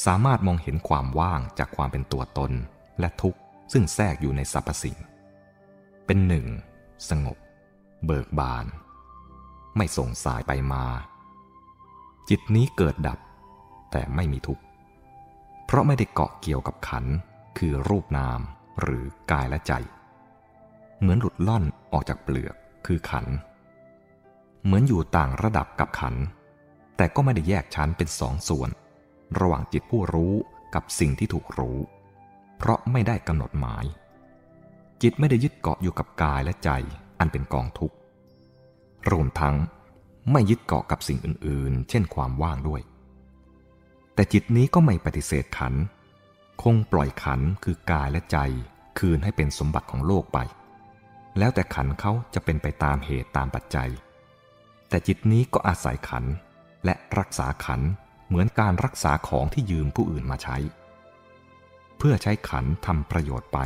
[0.05, 2.51] สามารถมองเห็นความว่างจากความเป็นตัวตน
[2.99, 3.39] และทุกข์
[3.71, 4.97] ซึ่งแทรกอยู่ในสรรพสิ่ง
[6.05, 6.45] เป็นหนึ่ง
[7.09, 7.37] สงบ
[8.05, 8.65] เบิกบาน
[9.77, 10.85] ไม่ส่งสายไปมา
[12.29, 13.19] จิตนี้เกิดดับ
[13.91, 14.63] แต่ไม่มีทุกข์
[15.65, 17.05] เพราะไม่ได้เกาะเกี่ยวกับขัน
[17.57, 18.39] คือรูปนาม
[18.81, 19.73] หรือกายและใจ
[20.99, 22.55] เหมือนหลุดล่อนออกจากเปลือก
[22.85, 23.25] คือขัน
[24.65, 26.15] เหมือนอยู่ต่างระดับกับขัน
[26.97, 28.69] แต่ก็ไม่ได้แยกชั้นเป็นสองส่วน
[29.39, 30.33] ระหว่างจิตผู้รู้
[30.75, 31.77] กับสิ่งที่ถูกรู้
[32.57, 33.85] เพราะไม่ได้กำหนดหมาย
[35.01, 36.69] จิตไม่ได้ยึดเกาะอยู่กับกายและใจ
[37.19, 37.95] อันเป็นกองทุกข์
[39.11, 39.55] รวมทั้ง
[40.31, 42.81] ไม่ยึดเกาะกับสิ่งอื่นๆ เช่นความว่างด้วย
[44.13, 45.73] แต่จิตนี้ก็ไม่ปฏิเสธขัน
[46.63, 48.37] คงปล่อยขันคือกายและใจ
[48.99, 50.37] คืนให้เป็นสมบัติของโลกไป
[51.37, 53.89] แล้วแต่ขันเขาจะเป็นไปตามเหตุตามปัจจัย
[54.89, 56.25] แต่จิตนี้ก็อาศัยขัน
[56.85, 57.81] และรักษาขัน
[58.27, 60.57] เหมือนการรักษาของที่ยืมผู้อื่นมาใช้
[61.97, 63.59] เพื่อใช้ขันทำประโยชน์ไป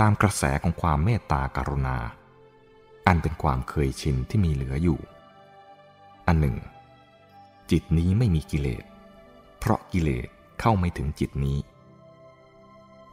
[0.00, 1.98] ตามกระแสของความเมตตากรุณา
[3.06, 4.98] อันเป็นความเคยชินที่มีเหลืออยู่
[6.26, 6.56] อันหนึ่ง
[7.70, 8.84] จิตนี้ไม่มีกิเลส
[9.58, 10.28] เพราะกิเลส
[10.60, 11.58] เข้าไม่ถึงจิตนี้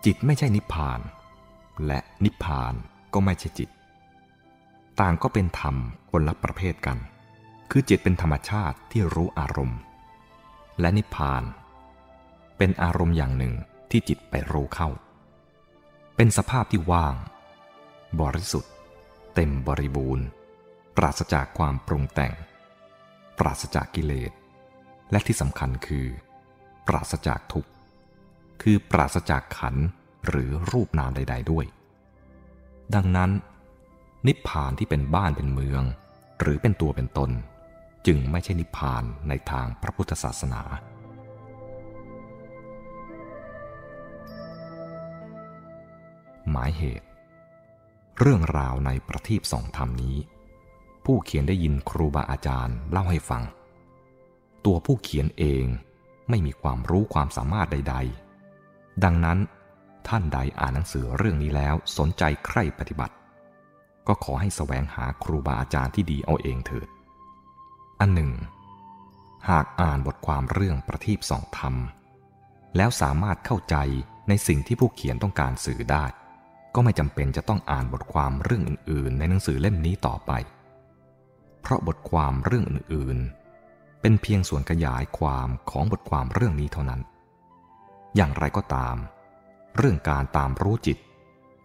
[0.06, 1.00] จิตไม่ใช่นิพพาน
[1.86, 2.74] และนิพพาน
[3.14, 3.70] ก็ไม่ใช่จิต
[5.00, 5.76] ต่างก็เป็นธรรม
[6.12, 6.98] คนละประเภทกัน
[7.72, 9.80] คือจิตเป็นธรรมชาติที่รู้อารมณ์
[10.80, 11.44] และนิพพาน
[12.58, 13.54] เป็นอารมณ์อย่างหนึ่ง
[13.92, 14.90] ที่จิตไปรู้เข้า
[16.16, 17.16] เป็นสภาพที่ว่าง
[18.22, 18.74] บริสุทธิ์
[19.36, 20.26] เต็มบริบูรณ์
[20.98, 22.34] ปราศจากความปรุงแต่ง
[23.40, 24.32] ปราศจากกิเลส
[25.12, 26.08] และที่สำคัญคือ
[26.88, 27.70] ปราศจากทุกข์
[28.62, 29.76] คือปราศจากขัน
[30.28, 31.66] หรือรูปนามใด ๆ ด้วย
[32.96, 33.32] ดังนั้น
[34.28, 35.84] นิพพานที่เป็นบ้านเป็นเมือง
[36.40, 37.32] หรือเป็นตัวเป็นตน
[38.08, 40.62] จึงไม่ใช่นิพพานในทางพระพุทธศาสนา
[46.50, 47.08] หมายเหตุ
[48.20, 50.18] เรื่องราวในประทีปสองธรรมนี้
[51.06, 53.44] ผู้เขียนได้ยินครูบาอาจารย์เล่าให้ฟัง
[54.66, 55.66] ตัวผู้เขียนเอง
[56.30, 57.96] ไม่มีความรู้ความสามารถใด
[58.50, 59.38] ๆ ดังนั้น
[60.08, 63.16] ท่านใดอ่านหนังสือเรื่องนี้แล้วสนใจใคร่ปฏิบัติ
[64.08, 66.88] ก็ขอให้แสวงหาครูบาอาจารย์ที่ดีเอาเองเถิด
[68.00, 68.32] อันหนึ่ง
[69.50, 71.76] หากอ่านบทความเรื่องประทีปสองธรรม
[72.78, 73.76] แล้วสามารถเข้าใจ
[74.28, 76.06] ในสิ่งที่ผู้เขียนต้องการสื่อได้
[76.76, 80.32] ก็ไม่จำเป็นจะต้องอ่านบทความเรื่องอื่น ๆ ในหนังสือเล่มนี้ต่อไป
[81.62, 83.18] เพราะบทความเรื่องอื่น
[83.62, 87.02] ๆ เป็นเพียงส่วนขยายความของบทความเรื่องนี้เท่านั้น
[88.16, 88.96] อย่างไรก็ตาม
[89.78, 90.98] เรื่องการตามรู้จิต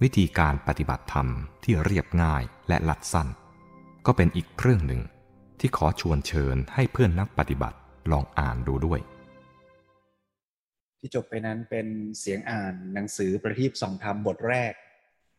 [0.04, 1.28] วิธีการปฏิบัติธรรม
[1.64, 3.28] ที่เรียบง่ายและลัดสั้น
[4.06, 5.02] ก็เป็นอีกเรื่องหนึ่ง
[5.60, 7.76] ที่ขอชวนเชิญให้เพื่อนนักปฏิบัติ
[8.12, 9.00] ลองอ่านดูด้วย
[10.98, 11.86] ที่จบไปนั้นเป็น
[12.20, 14.72] เสียงอ่านหนังสือประทีปสองธรรมบทแรก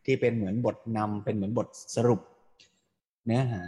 [0.04, 2.20] ที่เป็นเหมือนบทนำเป็นเหมือนบทสรุป
[3.26, 3.64] เนื้อหา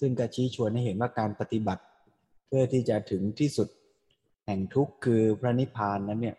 [0.00, 1.82] ซึ่งกระชี้ชวนให้เห็นว่าการปฏิบัติ
[2.46, 3.68] เพื่อที่จะถึงที่สุด
[4.46, 6.36] แห่งทุกข์คือพระนิพพานนั้นเนี่ย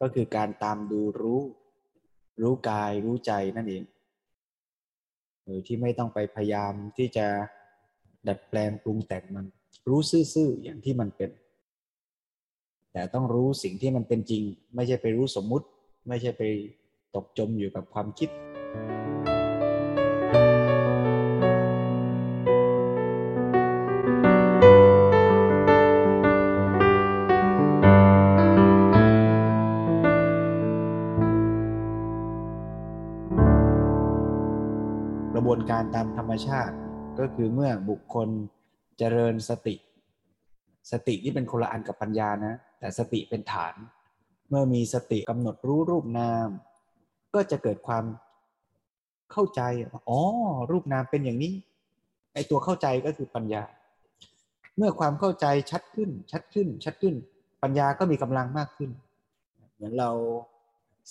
[0.00, 1.42] ก็คือการตามดูรู้
[2.42, 3.82] รู้กายรู้ใจนั่นเอง
[5.44, 7.26] โดยที่ไม่ต้องไปพยายามที่จะ
[8.28, 9.46] ดัดแปลงปรุงแต่งมัน
[9.88, 11.30] รู้ซื่อๆอย่างที่มันเป็น
[12.92, 14.42] แต่ต้องรู้สิ่งที่มันเป็นจริง
[14.74, 15.66] ไม่ใช่ไปรู้สมมุติ
[16.08, 16.42] ไม่ใช่ไป
[17.14, 18.28] ตกจมอยู่กับความคิด
[35.40, 36.74] ระบวนการตามธรรมชาติ
[37.18, 38.28] ก็คือเมื่อบุคคล
[38.98, 39.74] เจริญสติ
[40.90, 43.74] สติที่เป็นคนละอันกับปัญญานะ แต่สติเป็นฐาน
[44.48, 46.48] เมื่อมีสติกำหนดรู้รูปนาม
[47.34, 48.04] ก็จะเกิดความ
[49.32, 49.60] เข้าใจ
[50.08, 50.20] อ๋อ
[50.70, 51.54] รูปนามเป็นอย่างนี้
[52.34, 53.62] ไอตัวเข้าใจก็คือปัญญา
[54.76, 57.14] เมื่อความเข้าใจชัดขึ้น ชัดขึ้น ชัดขึ้น
[57.62, 58.90] ปัญญาก็มีกำลังมากขึ้น
[59.74, 60.10] เหมือนเรา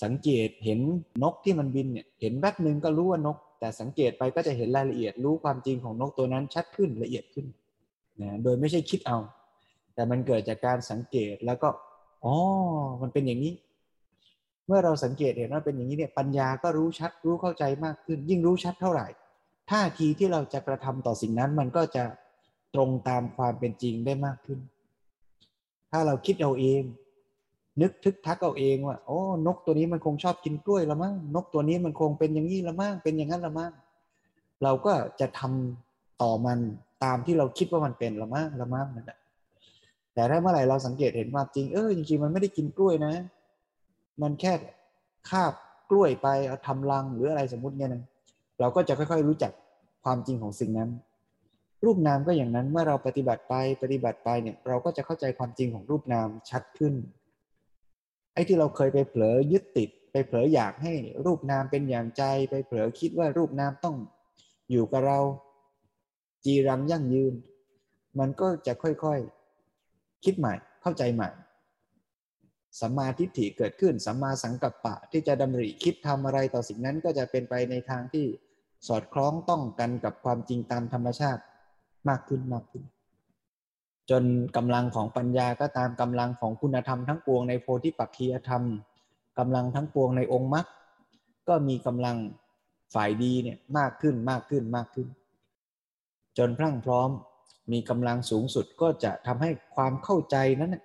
[0.04, 0.80] สังเกตเห็น
[1.24, 7.46] นกที่มันบินเนี่ย เห็นแป๊บหนึ่งก็รู้ว่านก แต่สังเกตไปก็จะเห็นรายละเอียดรู้ความจริงของนกตัวนั้นชัดขึ้นละเอียดขึ้น
[8.22, 9.18] นะโดยไม่ใช่คิดเอา
[9.94, 11.70] แต่มันเกิดจากการสังเกตแล้วก็
[12.26, 12.36] อ๋อ
[13.02, 13.54] มันเป็นอย่างนี้
[14.68, 19.08] เมื่อเราสังเกตเห็นว่าเป็นอย่างนี้เนี่ยปัญญาก็รู้ชัดรู้เข้าใจมากขึ้น ยิ่งรู้ชัดเท่าไหร่
[19.72, 22.04] ท่าทีที่เราจะกระทำต่อสิ่งนั้นมันก็จะ
[22.76, 24.60] ตรงตามความเป็นจริงได้มากขึ้น
[25.92, 26.82] ถ้าเราคิดเอาเอง
[27.82, 33.72] นึกทึกทักเอาเองว่าโอ้นกตัวนี้มันคงชอบกินกล้วยละมั้งนกตัวนี้มันคงเป็นอย่างนี้ละมั้งเป็นอย่างนั้นละมั้ง
[34.64, 36.60] เราก็จะทำต่อมัน
[37.04, 39.18] ตามที่เราคิดว่ามันเป็นละมั้งละมั้งนั่นแหละ
[40.14, 43.14] แต่ถ้าเมื่อไหร่เราสังเกตเห็นว่าจริงเออจริงๆมันไม่ได้กินกล้วยนะ
[44.22, 44.54] มันแค่
[45.30, 45.54] คาบ
[45.90, 48.04] กล้วยไปเอาทำรังหรืออะไรสมมติเนี่ยนะ
[48.60, 49.52] เราก็จะค่อย ๆ รู้จัก
[50.04, 50.90] ความจริงของสิ่งนั้น
[51.86, 56.94] รูปนามก็อย่างนั้นเมื่อเราปฏิบัติไปปฏิบัติไปเนี่ยเราก็จะเข้าใจความจริงของรูปนามชัดขึ้น
[58.40, 60.94] อ้ที่เราเคยไปเผลอยึดติด ไปเผลออยากให้
[61.26, 63.98] รูปนามเป็นอย่างใจ ไปเผลอคิดว่ารูปนามต้อง
[64.72, 65.20] อยู่กับเรา
[66.46, 67.34] จีรังยั่งยืน
[68.20, 71.30] มันก็จะค่อยๆคิดใหม่ เข้าใจใหม่
[72.80, 78.26] สัมมาทิฏฐิเกิดขึ้นสัมมาสังกัปปะที่จะดำริคิดทำอะไรต่อสิ่งนั้นก็จะเป็นไปในทางที่
[78.88, 81.42] สอดคล้องต้องกันกับความจริงตามธรรมชาติ
[82.10, 82.84] มากขึ้นมากขึ้น
[84.10, 84.24] จน
[84.56, 88.64] กำลังของปัญญาก็ตามกำลังของคุณธรรมทั้งปวงในโพธิปักคียธรรม
[89.40, 90.66] กำลังทั้งปวงในองค์มรรค
[91.48, 92.18] ก็มีกำลัง
[92.94, 95.08] ฝ่ายดีเนี่ยมากขึ้นมากขึ้นมากขึ้น
[96.38, 97.10] จนพรั่งพร้อม
[97.72, 100.76] มีกำลังสูงสุดก็จะทำให้ความเข้าใจนั้น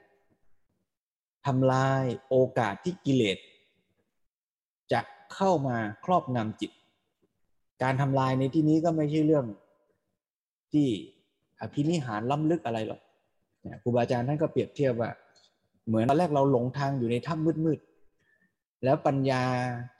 [1.46, 3.38] ทำลายโอกาสที่กิเลส
[4.92, 5.00] จะ
[5.34, 6.70] เข้ามาครอบงำจิต
[7.82, 9.46] การทำลายในที่นี้ก็ไม่ใช่เรื่อง
[10.72, 10.88] ที่
[11.60, 13.00] อภินิหารล้ำลึกอะไรหรอก
[13.82, 15.10] ครูบาอาจารย์ท่านก็เปรียบเทียบว่า
[15.88, 19.42] เหมือนตอนแรกเราหลงทางอยู่ในถ้ำมืดๆแล้วปัญญา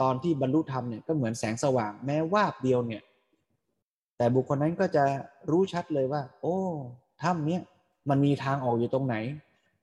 [0.03, 3.03] ตอนที่บรรลุธรรมเนี่ยก็เหมือนแสงสว่างแม้วาบเดียวเนี่ย
[4.17, 5.05] แต่บุคคลนั้นก็จะ
[5.51, 6.57] รู้ชัดเลยว่า โอ้
[7.23, 7.63] ถ้ำเนี้ย
[8.11, 9.17] มันมีทางออกอยู่ตรงไหน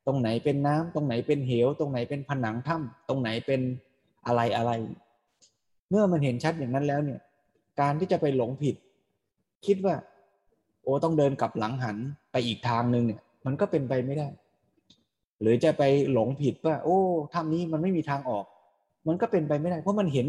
[0.08, 3.62] ตรงไหนเป็นน้ำตรงไหนเป็นเหว ตรงไหนเป็นผนังถ้ำตรงไหนเป็น
[4.26, 4.72] อะไรอะไร
[5.90, 7.20] เมื่อมันเห็นชัดอย่างนั้นแล้วเนี่ย
[7.82, 8.76] การที่จะไปหลงผิด
[9.66, 9.96] คิดว่า
[10.82, 11.98] โอ้ต้องเดินกลับหลังหัน
[12.32, 14.28] ไปอีกทางหนึ่งเนี่ย มันก็เป็นไปไม่ได้
[15.42, 16.98] หรือจะไปหลงผิดว่า โอ้
[17.34, 18.46] ถ้ำนี้มันไม่มีทางออก
[19.08, 20.28] มันก็เป็นไปไม่ได้ เพราะมันเห็น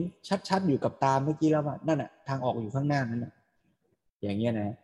[0.49, 3.33] ชัดๆอยู่กับตาเมื่อกี้แล้วว่านั่นน่ะทางออกอยู่ข้างหน้านั่นน่ะ
[4.23, 4.77] อย่างเงี้ยนะ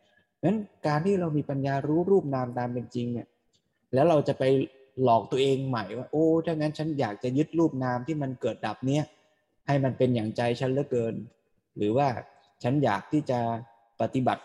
[0.45, 3.27] นั้นการที่เรามีปัญญารู้รูปนามตามเป็นจริงเนี่ย
[3.95, 4.45] แล้วเราจะไป
[5.03, 9.03] หลอกตัวเองใหม่ว่า โอ้ถ้างั้นฉันอยากจะยึดรูปนามที่มันเกิดดับเนี้ย
[9.67, 11.15] ให้มันเป็นอย่างใจฉันเหลือเกิน
[11.77, 12.09] หรือว่า
[12.63, 13.39] ฉันอยากที่จะ
[14.01, 14.43] ปฏิบัติ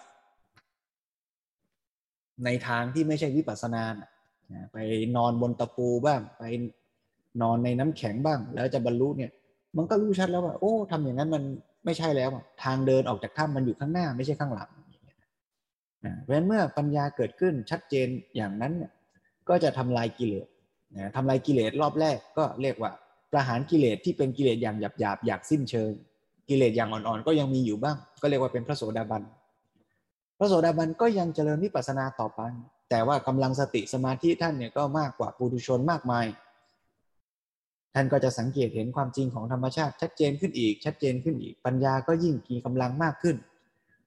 [2.45, 3.83] ในทางที่ไม่ใช่วิปัสสนา
[4.73, 4.77] ไป
[5.15, 6.43] นอนบนตะปูบ้าง ไป
[7.41, 9.31] นอนในน้ำแข็งบ้าง แล้วจะบรรลุเนี่ย
[9.77, 11.43] มันก็รู้ชัดแล้วว่าโอ้ทำอย่างนั้นมัน
[11.85, 12.29] ไม่ใช่แล้ว
[12.63, 14.69] ทางเดินออกจากถ้ำมันอยู่ข้างหน้าไม่ใช่ข้างหลัง
[16.21, 18.91] เพราะฉะนั้นเมื่อปัญญาเกิดขึ้นชัดเจนอย่างนั้นเนี่ย
[19.49, 20.47] ก็จะทำลายกิเลส
[21.15, 22.91] ทำลายกิเลสรอบแรกก็เรียกว่า
[23.31, 25.91] ประหารกิเลสที่เป็นกิเลสอย่างหยาบๆอยากสิ้นเชิง
[26.49, 29.21] กิเลสอย่างอ่อนๆก็ยังมีอยู่บ้าง ก็เรียกว่าเป็นพระโสดาบัน
[30.37, 32.41] พระโสดาบันก็ยังเจริญวิปัสสนาต่อไป
[32.89, 36.25] แต่ว่ากำลังสติสมาธิท่านเนี่ยก็มากกว่าปุถุชนมากมาย
[37.93, 43.35] ท่านก็จะสังเกตเห็นความจริงของธรรมชาติชัดเจนขึ้นอีก ชัดเจนขึ้นอีก ปัญญาก็ยิ่งมีกำลังมากขึ้น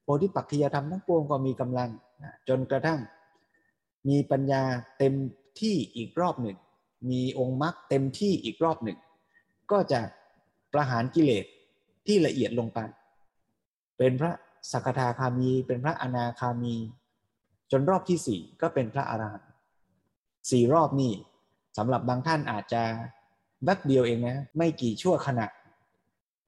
[0.03, 1.89] โพธิปักขิยธรรมทั้งปวงก็มีกำลัง
[2.49, 2.99] จนกระทั่ง
[4.09, 4.63] มีปัญญา
[4.97, 5.13] เต็ม
[5.59, 6.57] ที่อีกรอบหนึ่ง
[7.09, 8.97] มีองค์มรรคเต็มที่อีกรอบหนึ่ง
[9.71, 10.01] ก็จะ
[10.73, 11.45] ประหารกิเลส
[12.07, 12.79] ที่ละเอียดลงไป
[13.97, 14.33] เป็นพระ
[14.71, 16.75] สักทาคามี เป็นพระอนาคามี
[17.71, 19.49] จนรอบที่สี่ก็เป็นพระอรหันต์
[20.51, 21.13] สี่รอบนี่
[21.77, 22.81] สำหรับบางท่านอาจจะ
[23.63, 25.47] แวบเดียวเองนะไม่กี่ชั่วขณะ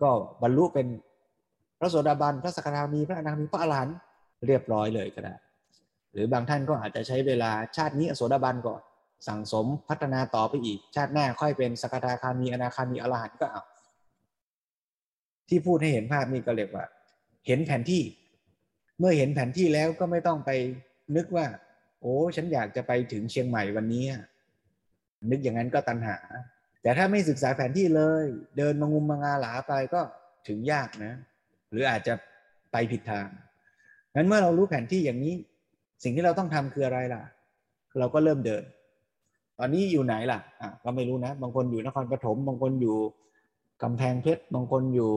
[0.01, 0.09] ก็
[0.41, 0.87] บรรลุเป็น
[1.79, 3.95] พระโสดาบันพระสกทามีพระอนาคามีพระอรหันต์
[4.47, 5.35] เรียบร้อยเลยก็ได้
[6.13, 8.81] หรือบางท่านก็อาจจะใช้เวลาชาตินี้โสดาบันก่อน
[9.27, 13.63] สั่งสมพัฒนาต่อไปอีก ชาติหน้าค่อยเป็นสกทาคามีอนาคามีอรหันต์ก็เอา
[15.49, 16.85] ที่พูดให้เห็นภาพนี้ก็เรียกว่า
[17.47, 18.03] เห็นแผนที่
[18.99, 20.49] เมื่อเห็นแผนที่แล้วก็ไม่ต้องไป
[21.15, 21.45] นึกว่า
[22.01, 24.05] โอ้ฉันอยากจะไปถึงเชียงใหม่วันนี้
[25.31, 26.17] นึกอย่างนั้นก็ตันหา
[26.81, 28.25] แต่ถ้าไม่ศึกษาแผนที่เลย
[28.57, 30.01] เดินมางุมมางาหลาไปก็
[30.47, 31.13] ถึงยากนะ
[31.71, 32.13] หรืออาจจะ
[32.71, 33.27] ไปผิดทาง
[34.15, 35.35] งั้นเมื่อเรารู้แผนที่อย่างนี้
[36.03, 37.23] สิ่งที่เราต้องทำคืออะไรล่ะ
[37.99, 38.63] เราก็เริ่มเดิน
[39.59, 42.97] ตอนนี้อยู่ไหนล่ะอะก็ไม่รู้นะ บางคนอยู่นครปฐมบางคนอยู่
[43.83, 45.11] กำแพงเพชรบางคนอยู่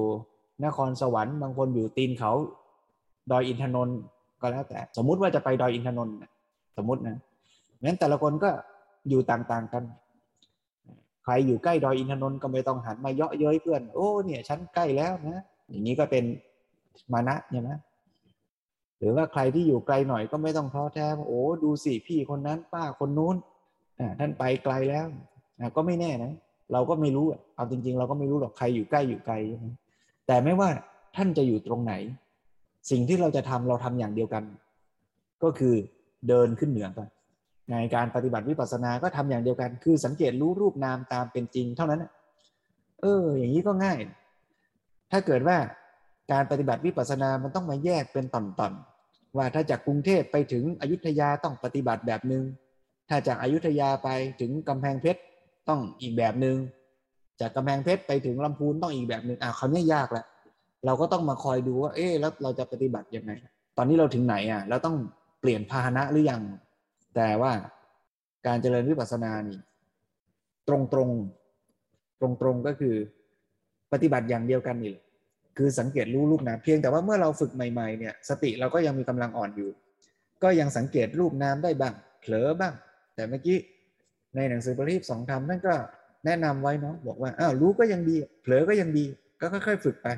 [0.65, 2.33] นครสวรรค์บางคนอยู่ตีนเขา
[3.31, 3.99] ดอยอินทนนท์
[4.41, 6.15] ก็แล้วแต่ สมมุติว่าจะไปดอยอินทนนท์
[6.77, 7.17] สมมตินะ
[7.85, 8.51] งั้นแต่ละคนก็
[9.09, 9.85] อยู่ต่างๆกัน
[11.25, 16.25] ใครอยู่ใกล้ดอยอินทนนท์ก็ไม่ต้องหันมาเยาะเย้ยเพื่อน โอ้เนี่ยฉันใกล้แล้วนะ อย่างนี้ก็เป็น
[17.13, 17.71] มานะใช่ไหม
[18.99, 23.37] หรือว่าใครที่อยู่ไกลหน่อยก็ไม่ต้องท้อแท้โอ้ดูสิพี่คนนั้นป้าคนนู้น
[24.19, 25.07] ท่านไปไกลแล้ว
[25.77, 26.33] ก็ไม่แน่นะ
[26.73, 29.67] เราก็ไม่รู้เอาจริง ๆ เราก็ไม่รู้หรอกใครอยู่ใกล้อยู่ไกลใช่ไหม
[30.33, 30.71] แต่ไม่ว่า
[31.17, 31.95] ท่านจะอยู่ตรงไหน
[32.91, 34.45] สิ่งที่เราจะทำเราทำอย่างเดียวกัน
[35.43, 35.75] ก็คือ
[36.29, 37.01] เดินขึ้นเหนือไป
[37.71, 42.05] ในการปฏิบัติวิปัสสนาก็ทำอย่างเดียวกัน คือสังเกตรู้รูปนามตามเป็นจริงเท่านั้น
[43.01, 43.99] เออ อย่างนี้ก็ง่าย
[45.13, 45.57] ถ้าเกิดว่า
[46.33, 52.45] การปฏิบัติวิปัสสนามันต้องมาแยกเป็นตอนๆว่าถ้าจากกรุงเทพไปถึงอยุธยาต้องปฏิบัติแบบหนึง่ง
[53.09, 54.09] ถ้าจากอายุทยาไป
[54.41, 55.21] ถึงกำแพงเพชร
[55.69, 56.57] ต้องอีกแบบหนึง่ง
[57.43, 60.27] จากกำแพงเพชรไปถึงลำพูนต้องอีกแบบหนึ่งอะคราวนี้ยากแล้ว
[60.87, 63.33] เราก็ต้องมาคอยดูว่า เอ๊แล้วเราจะปฏิบัติยังไง
[63.77, 64.97] ตอนนี้เราถึงไหนอะเราต้อง
[65.41, 66.41] เปลี่ยนพาหนะหรือยัง
[67.17, 67.53] แต่ว่า
[68.47, 69.59] การเจริญวิปัสสนานี่
[70.69, 71.09] ตรงตรง
[72.21, 72.95] ตรงตรงก็คือ
[73.93, 74.95] ปฏิบัติอย่างเดียวกันนี่
[75.59, 79.71] คือสังเกตรู้รูปนามเพียงแต่ว่าเมื่อเราฝึกใหม่ๆ เนี่ย สติเราก็ยังมีกำลังอ่อนอยู่
[80.43, 82.75] ก็ยังสังเกตรูปนามได้บ้างเผลอบ้าง
[83.15, 83.59] แต่เมื่อกี้
[84.37, 85.75] ในหนังสือปริพสองธรรมนั่นก็
[86.27, 89.05] แนะนำไว้เนาะบอกว่าอ้าวรู้ก็ยังดี เผลอก็ยังดี
[89.41, 90.09] ก็ค่อยๆ ฝึกไป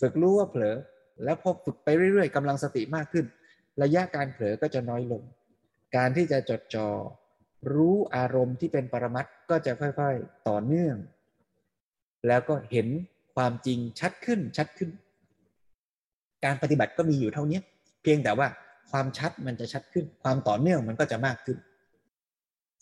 [0.00, 0.76] ฝึกรู้ว่าเผลอ
[1.24, 3.24] แล้วพอฝึกไปเรื่อยๆกำลังสติมากขึ้น
[3.82, 5.22] ระยะการเผลอก็จะน้อยลง
[5.96, 6.88] การที่จะจดจอ่อ
[7.74, 10.96] รู้อารมณ์ที่เป็นปรมัตก็จะค่อยๆ ต่อเนื่อง
[12.28, 12.88] แล้วก็เห็น
[13.34, 14.90] ความจริงชัดขึ้นชัดขึ้น
[16.44, 17.60] การปฏิบัติก็มีอยู่เท่านี้
[18.02, 18.48] เพียงแต่ว่า
[18.90, 21.58] ความชัดมันจะชัดขึ้น ความต่อเนื่องมันก็จะมากขึ้น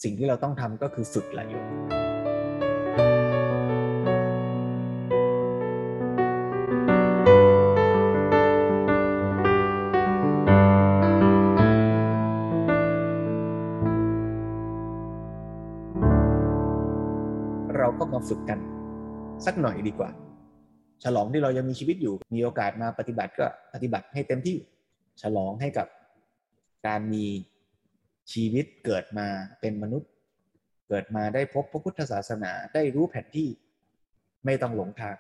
[0.03, 2.10] สิ่งที่เราต้องทำก็คือฝึกละโยม
[17.79, 18.59] เราก็มาฝึกกัน
[19.47, 20.11] สักหน่อยดีกว่า
[21.05, 24.57] ฉลองที่เรายังมีชีวิตอยู่ มีโอกาสมาปฏิบัติก็ปฏิบัติให้เต็มที่
[25.23, 25.87] ฉลองให้กับ
[26.87, 27.25] การมี
[28.33, 29.27] ชีวิตเกิดมา
[29.61, 30.11] เป็นมนุษย์
[30.93, 33.49] เกิดมาได้พบพระพุทธศาสนาได้รู้แผนที่
[34.45, 35.17] ไม่ต้องหลงทาง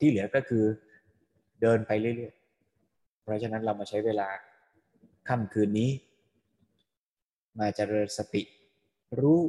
[0.00, 0.64] ที่เหลือก็คือ
[1.62, 4.28] เดินไปเรื่อยๆ เพราะฉะนั้นเรามาใช้เวลา
[5.28, 5.90] ค่ำคืนนี้
[7.58, 8.42] มาเจริญสติ
[9.20, 9.40] รู้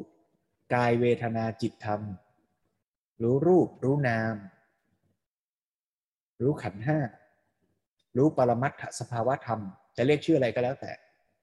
[0.73, 2.02] กายเวทนาจิตธรรม
[3.23, 4.36] รู้รูปรู้นาม
[6.41, 6.99] รู้ขันห้า
[8.17, 9.60] รู้ปรมัตถสภาวะธรรม
[9.97, 10.91] จะเรียกชื่ออะไรก็แล้วแต่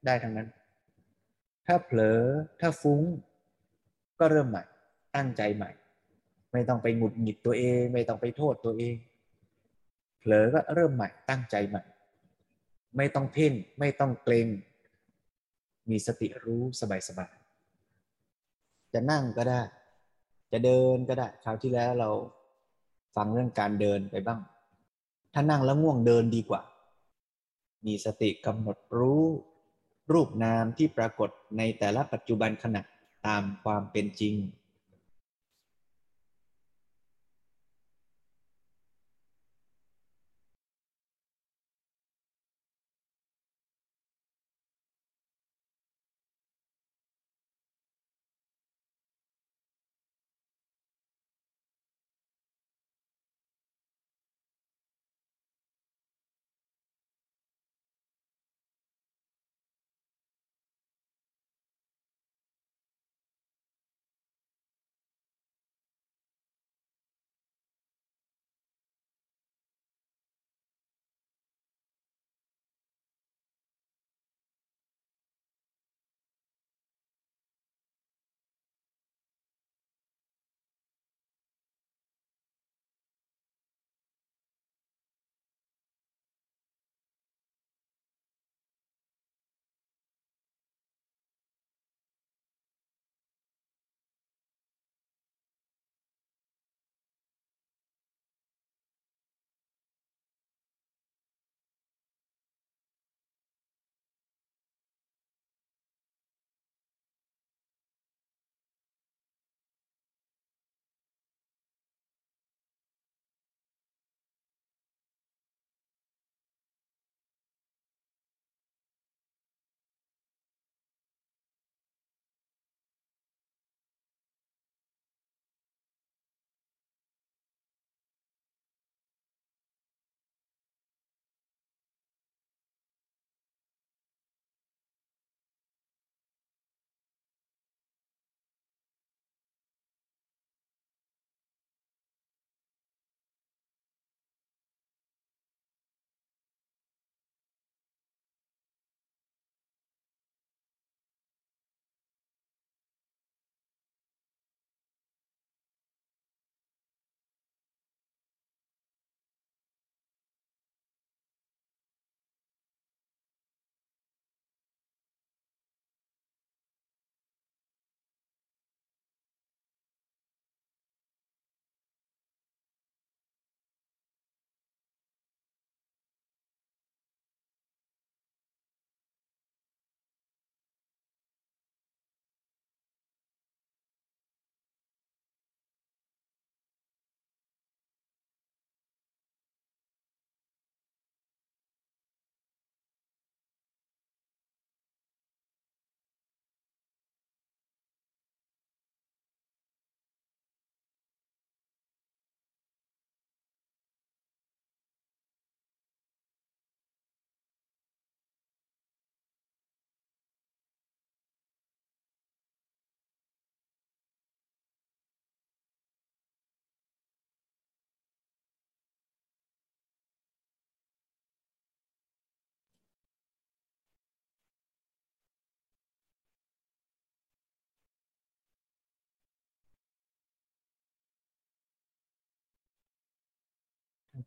[0.07, 0.49] ได้ทั้งนั้น
[1.67, 2.21] ถ้าเผลอ
[2.61, 3.03] ถ้าฟุ้ง
[4.21, 4.63] ก็เริ่มใหม่
[5.17, 5.71] ตั้งใจใหม่
[6.53, 8.97] ไม่ต้องไปหงุดหงิดตัวเอง ไม่ต้องไปโทษตัวเอง
[10.19, 11.83] เผลอก็เริ่มใหม่ ตั้งใจใหม่
[12.97, 14.49] ไม่ต้องเพ่ง ไม่ต้องเกรง
[15.91, 16.63] มีสติรู้
[17.09, 19.63] สบายๆ จะนั่งก็ได้
[20.53, 22.11] จะเดินก็ได้ คราวที่แล้วเรา
[23.17, 24.41] ฟังเรื่องการเดินไปบ้าง
[25.33, 26.63] ถ้านั่งแล้วง่วงเดินดีกว่า
[27.87, 29.25] มีสติกำหนดรู้
[30.13, 32.83] รูปนามที่ปรากฏในแต่ละปัจจุบันขณะ
[33.27, 34.35] ตามความเป็นจริง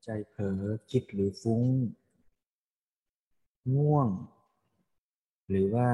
[0.03, 1.63] ใจเผลอคิดหรือฟุ้ง
[3.75, 4.07] ง่วง
[5.49, 5.89] หรือว่า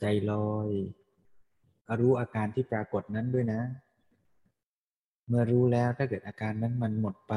[0.00, 0.68] ใจลอย
[1.86, 3.62] ก็รู้อาการที่ปรากฏนั้นด้วยนะ
[5.28, 7.34] เมื่อรู้แล้วถ้าเกิดอาการนั้นมันหมดไป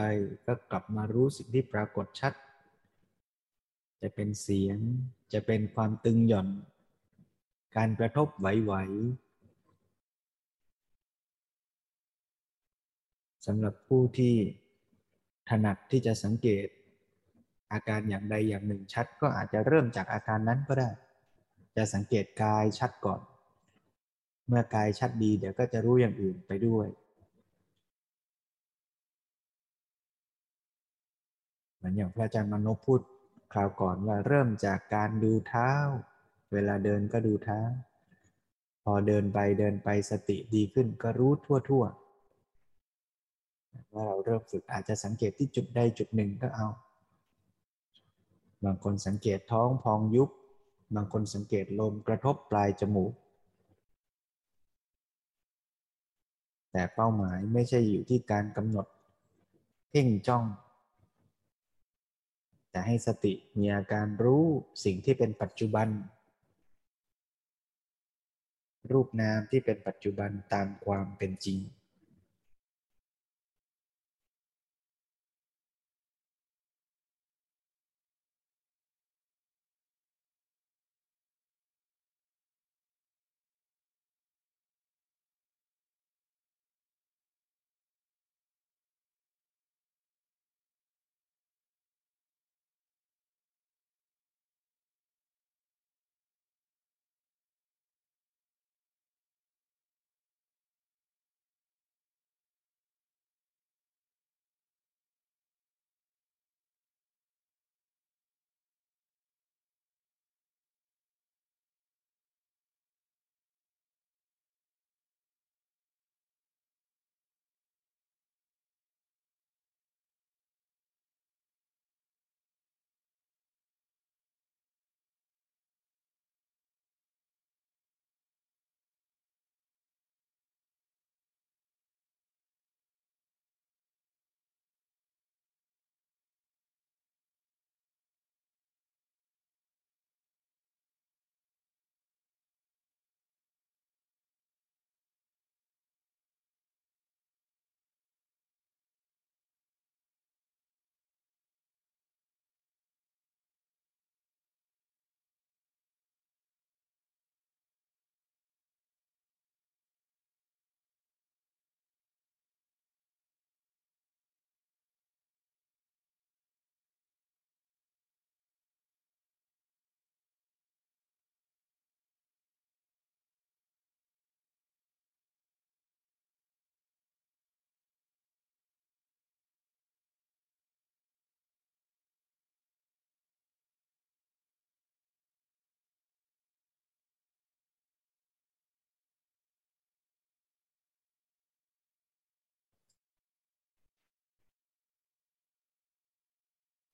[0.48, 2.34] ก็กลับมารู้สิ่งที่ปรากฏชัด
[4.02, 4.78] จะเป็นเสียง
[5.34, 6.48] จะเป็นความตึงหย่อน
[7.78, 9.26] การกระทบไหวๆ
[13.46, 14.36] สำหรับผู้ที่
[15.50, 16.68] ถนัดที่จะสังเกต
[17.72, 20.90] อาการอย่างใดอย่างหนึ่งชัด ก็อาจจะเริ่มจากอาการนั้นก็ได้
[21.76, 23.22] จะสังเกตกายชัดก่อน
[24.48, 26.88] เมื่อกายชัดดีเดี๋ยวก็จะรู้อย่างอื่นไปด้วย
[31.76, 33.02] เหมือนอย่างพระอาจารย์มนพพูด
[33.54, 35.72] คราวก่อนว่าเริ่มจากการดูเท้า
[36.54, 37.62] เวลาเดินก็ดูเท้า
[38.84, 41.82] พอเดินไปเดินไปสติดีขึ้นก็รู้ทั่วทั่
[43.76, 46.68] วว่าเราเริ่มฝึกอาจจะสังเกตที่จุดใดจุดหนึ่งก็เอา
[48.66, 50.30] บางคนสังเกตท้องพองยุบ
[50.96, 53.14] บางคนสังเกตลมกระทบปลายจมูก
[56.72, 58.88] แต่เป้าหมายไม่ใช่อยู่ที่การกำหนด
[59.90, 60.44] เพ่งจ้อง
[62.72, 64.46] แต่ให้สติมีอาการรู้
[64.84, 65.88] สิ่งที่เป็นปัจจุบัน
[68.92, 71.58] รูปนามที่เป็นปัจจุบันตามความเป็นจริง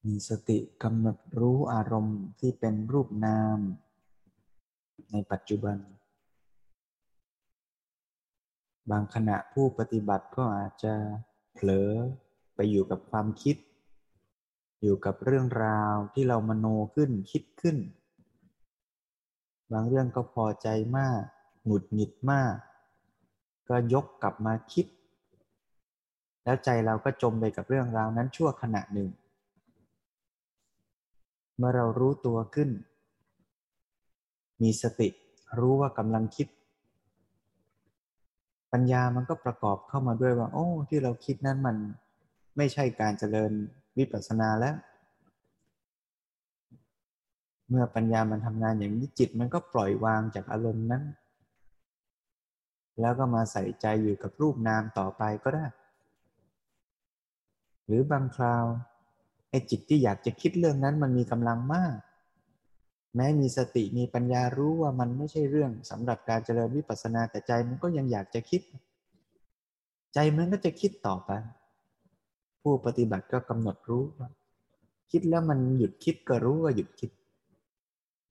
[0.08, 3.60] มีสติกำหนดรู้อารมณ์ที่เป็นรูปนาม
[5.12, 5.78] ในปัจจุบัน
[8.90, 10.94] บางขณะผู้ปฏิบัติก็อาจจะ
[11.54, 11.90] เผลอ
[12.56, 13.56] ไปอยู่กับความคิด
[14.82, 17.78] อยู่กับเรื่องราวที่เรามโนขึ้นคิดขึ้น
[19.72, 21.22] บางเรื่องก็พอใจมาก
[21.66, 22.56] หงุดหงิดมาก
[23.70, 24.86] ก็ยกกลับมาคิด
[26.44, 29.10] แล้วใจเราก็จมไปกับเรื่องราวนั้นชั่วขณะหนึ่ง
[31.58, 32.70] เมื่อเรารู้ตัวขึ้น
[34.62, 35.10] มีสติ
[35.60, 36.48] รู้ว่ากำลังคิด
[38.72, 41.76] ปัญญามันก็ประกอบเข้ามาด้วยว่า โอ้ ที่เราคิดนั้นมัน
[42.58, 43.52] ไม่ใช่การเจริญ
[43.98, 44.76] วิปัสสนาแล้ว
[47.70, 51.04] เมื่อปัญญามันทำงานอย่างนี้จิตมันก็ปล่อยวางจากอารมณ์นั้น
[53.00, 55.66] แล้วก็มาใส่ใจอยู่กับรูปนามต่อไปก็ได้
[57.86, 58.66] หรือบางคราว
[59.52, 61.96] ไอ้จิตที่อยากจะคิดเรื่องนั้นมันมีกำลังมาก
[63.16, 68.62] แม้มีสติมีปัญญารู้ว่ามันไม่ใช่เรื่องสำหรับการเจริญวิปัสสนาแต่ใจมันก็ยังอยากจะคิด
[70.14, 71.32] ใจมันก็จะคิดต่อไป
[72.62, 74.30] ผู้ปฏิบัติก็กำหนดรู้ว่า
[75.12, 77.12] คิดแล้วมันหยุดคิดก็รู้ว่าหยุดคิด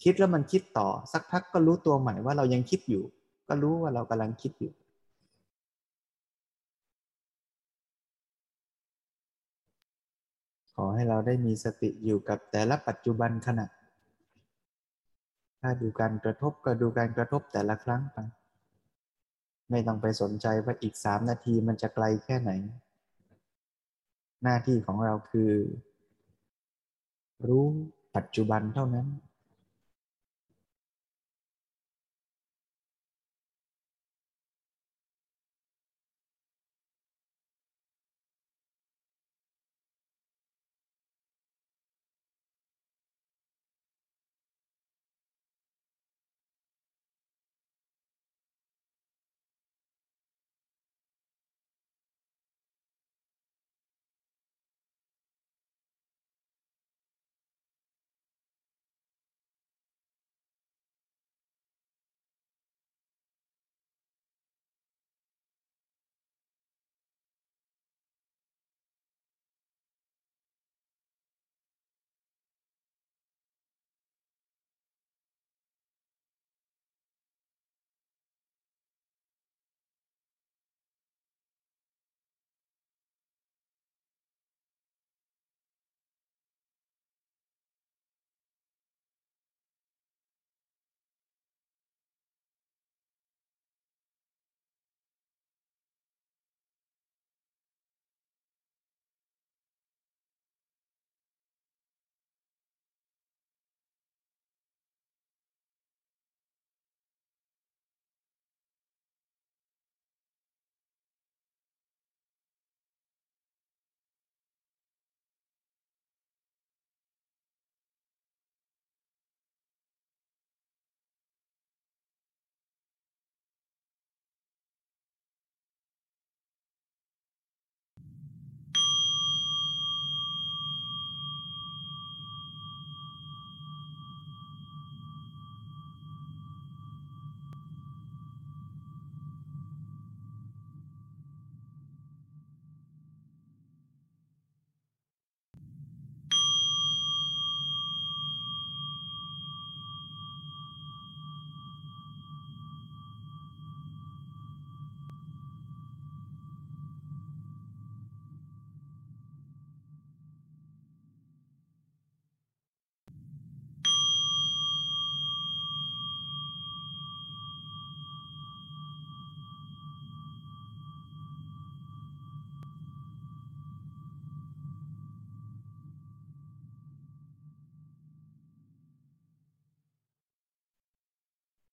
[0.02, 3.04] คิดแล้วมันคิดต่อสักพักก็รู้ตัวใหม่ว่าเรายังคิดอยู่
[3.48, 4.72] ก็รู้ว่าเรากำลังคิดอยู่
[10.82, 13.66] อให้เราได้มีสติอยู่กับแต่ละปัจจุบันขณะ
[15.60, 18.18] ถ้าดูการกระทบก็ดูการกระทบแต่ละครั้งไป
[19.70, 22.50] ไม่ต้องไปสนใจว่าอีกสามนาทีมันจะไกลแค่ไหน
[24.42, 25.50] หน้าที่ของเราคือ
[27.48, 27.64] รู้
[28.16, 29.06] ปัจจุบันเท่านั้น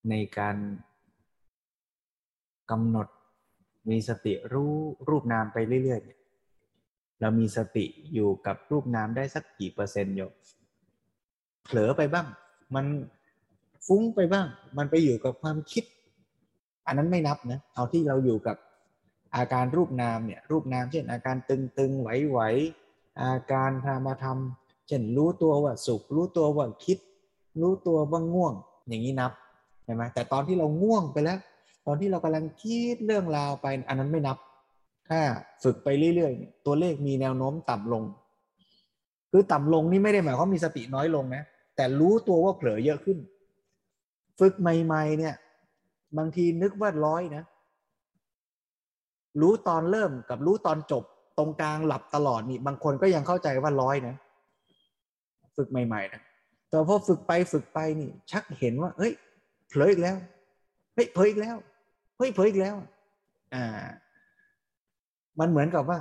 [0.10, 0.58] ในการ
[2.72, 3.08] กำหนด
[3.89, 4.74] มีสติรู้
[5.10, 10.22] รูปนามไปเรื่อยๆ เรามีสติอยู่กับรูปนามได้สักกี่เปอร์เซ็นต์โย
[11.64, 12.28] เผลอไปบ้าง
[12.76, 12.86] มัน
[13.88, 14.47] ฟุ้งไปบ้าง
[14.78, 15.84] มันไปอยู่กับความคิด
[16.88, 18.58] อันนั้นไม่นับนะ เอาที่เราอยู่กับ
[19.36, 26.97] อาการรูปนามเนี่ย รูปนามเช่นอาการตึงๆ ไหวๆ อาการพามาทำเช่นรู้ตัวว่าสุข รู้ตัวว่าคิด
[27.62, 28.53] รู้ตัวว่าง่วง
[28.88, 29.32] อย่างนี้นับ
[29.88, 31.39] ช่ไหมแต่ตอนที่เราง่วงไปแล้ว
[31.85, 34.38] ตอนที่เรากำลังคิดเรื่องราวไป อันนั้นไม่นับ
[35.09, 35.19] ถ้า
[35.63, 38.03] ฝึกไปเรื่อยๆตัวเลขมีแนวโน้มต่ำลง
[39.31, 41.43] คือต่ำลงนี่ไม่ได้หมายความมีสติน้อยลงนะ
[41.75, 43.17] แต่รู้ตัวว่าเผลอเยอะขึ้น
[44.39, 45.35] ฝึกใหม่ๆเนี่ย
[46.17, 47.43] บางทีนึกว่าร้อยนะ
[49.41, 51.03] รู้ตอนเริ่มกับรู้ตอนจบ
[51.38, 54.15] ตรงกลางหลับตลอดนี่บางคนก็ยังเข้าใจว่าร้อยนะ
[55.57, 56.21] ฝึกใหม่ ๆ นะ
[56.69, 59.13] แต่พอฝึกไปฝึกไปนี่ ชักเห็นว่าเฮ้ย
[59.70, 60.18] เผลออีกแล้ว
[60.93, 61.55] เฮ้ยเผลออีกแล้ว
[62.18, 62.76] เฮ้ยเผลออีกแล้ว
[63.53, 63.86] อ่า
[65.39, 65.99] มันเหมือนกับว่า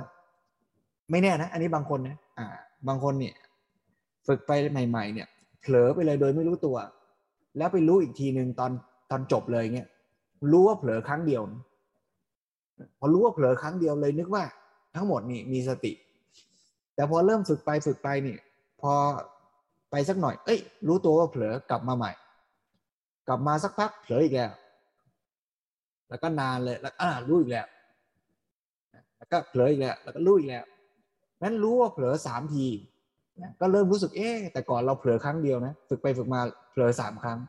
[1.11, 2.47] ไม่แน่นะอันนี้บางคนนะอ่า
[2.87, 3.35] บางคนเนี่ย
[4.27, 4.51] ฝึกไป
[4.89, 5.27] ใหม่ ๆ เนี่ย
[5.61, 6.77] เผลอไปเลยโดยไม่รู้ตัว
[7.57, 8.71] แล้วไปรู้อีกทีหนึ่งตอน
[9.11, 9.89] ตอนจบเลยเงี้ย
[10.51, 11.41] รู้ว่าเผลอครั้งเดียว
[12.99, 14.43] พอรู้ว่าเผลอครั้งเดียวเลยนึกว่า
[14.95, 15.93] ทั้งหมดนี่มีสติ
[16.95, 18.35] แต่พอเริ่มฝึกไปฝึกไปนี่
[18.81, 18.93] พอ
[19.91, 22.11] ไปสักหน่อย เอ้ย รู้ตัวว่าเผลอกลับมาใหม่
[23.27, 24.51] กลับมาสักพักเผลออีกแล้ว
[26.09, 27.67] แล้วก็นานเลยแล้วอ่ารู้อีกแล้ว
[29.17, 30.63] แล้วก็เผลออีกแล้วแล้วก็รู้อีกแล้ว
[31.43, 32.67] นั้นรู้ว่าเผลอสามที
[33.59, 36.39] ก็เริ่มรู้สึกเอ๊แต่ก่อนเราเผลอครั้งเดียวนะฝึกไปฝึกมา
[36.71, 37.39] เผลอสามครั้ง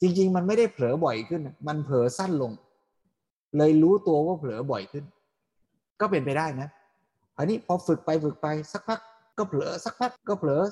[0.00, 2.52] จริง ๆ มันไม่ได้เผลอบ่อยขึ้น มันเผลอสั้นลง
[3.56, 5.04] เลยรู้ตัวว่าเผลอบ่อยขึ้น
[6.00, 6.68] ก็เป็นไปได้นะ
[7.38, 9.00] อันนี้พอฝึกไปฝึกไปสักพัก
[9.38, 10.62] ก็เผลอสักพักก็เผลอ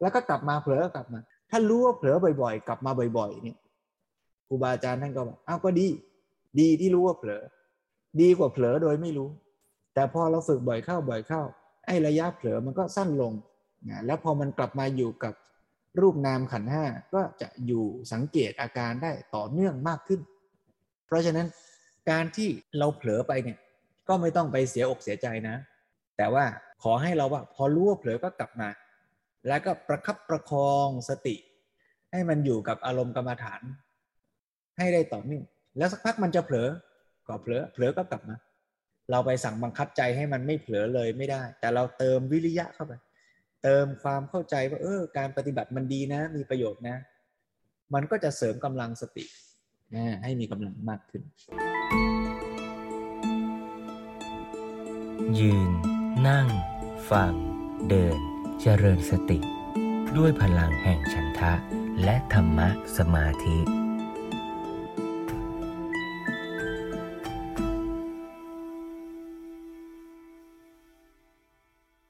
[0.00, 1.20] แล้วก็กลับมาเผลอกลับมา
[1.50, 3.56] ถ้ารู้ว่าเผลอบ่อย ๆ กลับมาบ่อยๆนี่
[4.46, 5.86] ครูบาอาจารย์ท่านก็บอกอ้าวก็ดี
[6.60, 7.42] ดีที่รู้ว่าเผลอ
[8.20, 9.28] ดีกว่าเผลอโดยไม่รู้
[9.94, 11.42] แต่พอเราฝึกบ่อยเข้าบ่อยเข้า
[11.86, 13.32] ไอ้ระยะเผลอมันก็สั้นลง
[13.88, 15.34] นะแล้วพอมันกลับมาอยู่กับ
[16.00, 16.84] รูปนามขันห้า
[17.14, 20.20] ก็จะอยู่สังเกตอาการได้ต่อเนื่องมากขึ้น
[21.06, 21.46] เพราะฉะนั้น
[22.10, 23.58] การที่เราเผลอไปเนี่ย
[24.08, 25.56] ก็ไม่ต้องไปเสียอกเสียใจนะ
[26.16, 26.44] แต่ว่า
[26.82, 28.68] ขอให้เราว่าพอรู้ว่าเผลอก็กลับมา
[29.48, 31.36] แล้วก็ประคับประคองสติ
[32.12, 33.62] ให้มันอยู่กับอารมณ์กรรมฐาน
[34.78, 35.44] ให้ได้ต่อเนื่อง
[35.78, 36.68] แล้วสักพักมันจะเผลอ
[37.26, 38.36] ก็เผลอเผลอก็กลับมา
[39.10, 42.92] เราไปสั่งบังคับใจให้มันไม่เผลอเลยไม่ได้ แต่เราเติมวิริยะเข้าไป
[43.62, 46.96] เติมความเข้าใจว่าเออการปฏิบัติมันดีนะ มีประโยชน์นะ
[47.94, 49.24] มันก็จะเสริมกำลังสติ
[50.22, 51.22] ให้มีกำลังมากขึ้น
[55.38, 55.70] ยืน
[56.26, 56.46] นั่ง
[57.10, 57.34] ฟัง
[57.88, 59.38] เดิน เจริญสติ
[60.16, 61.52] ด้วยพลังแห่งฉันทะ
[62.04, 63.75] และธรรมะสมาธิ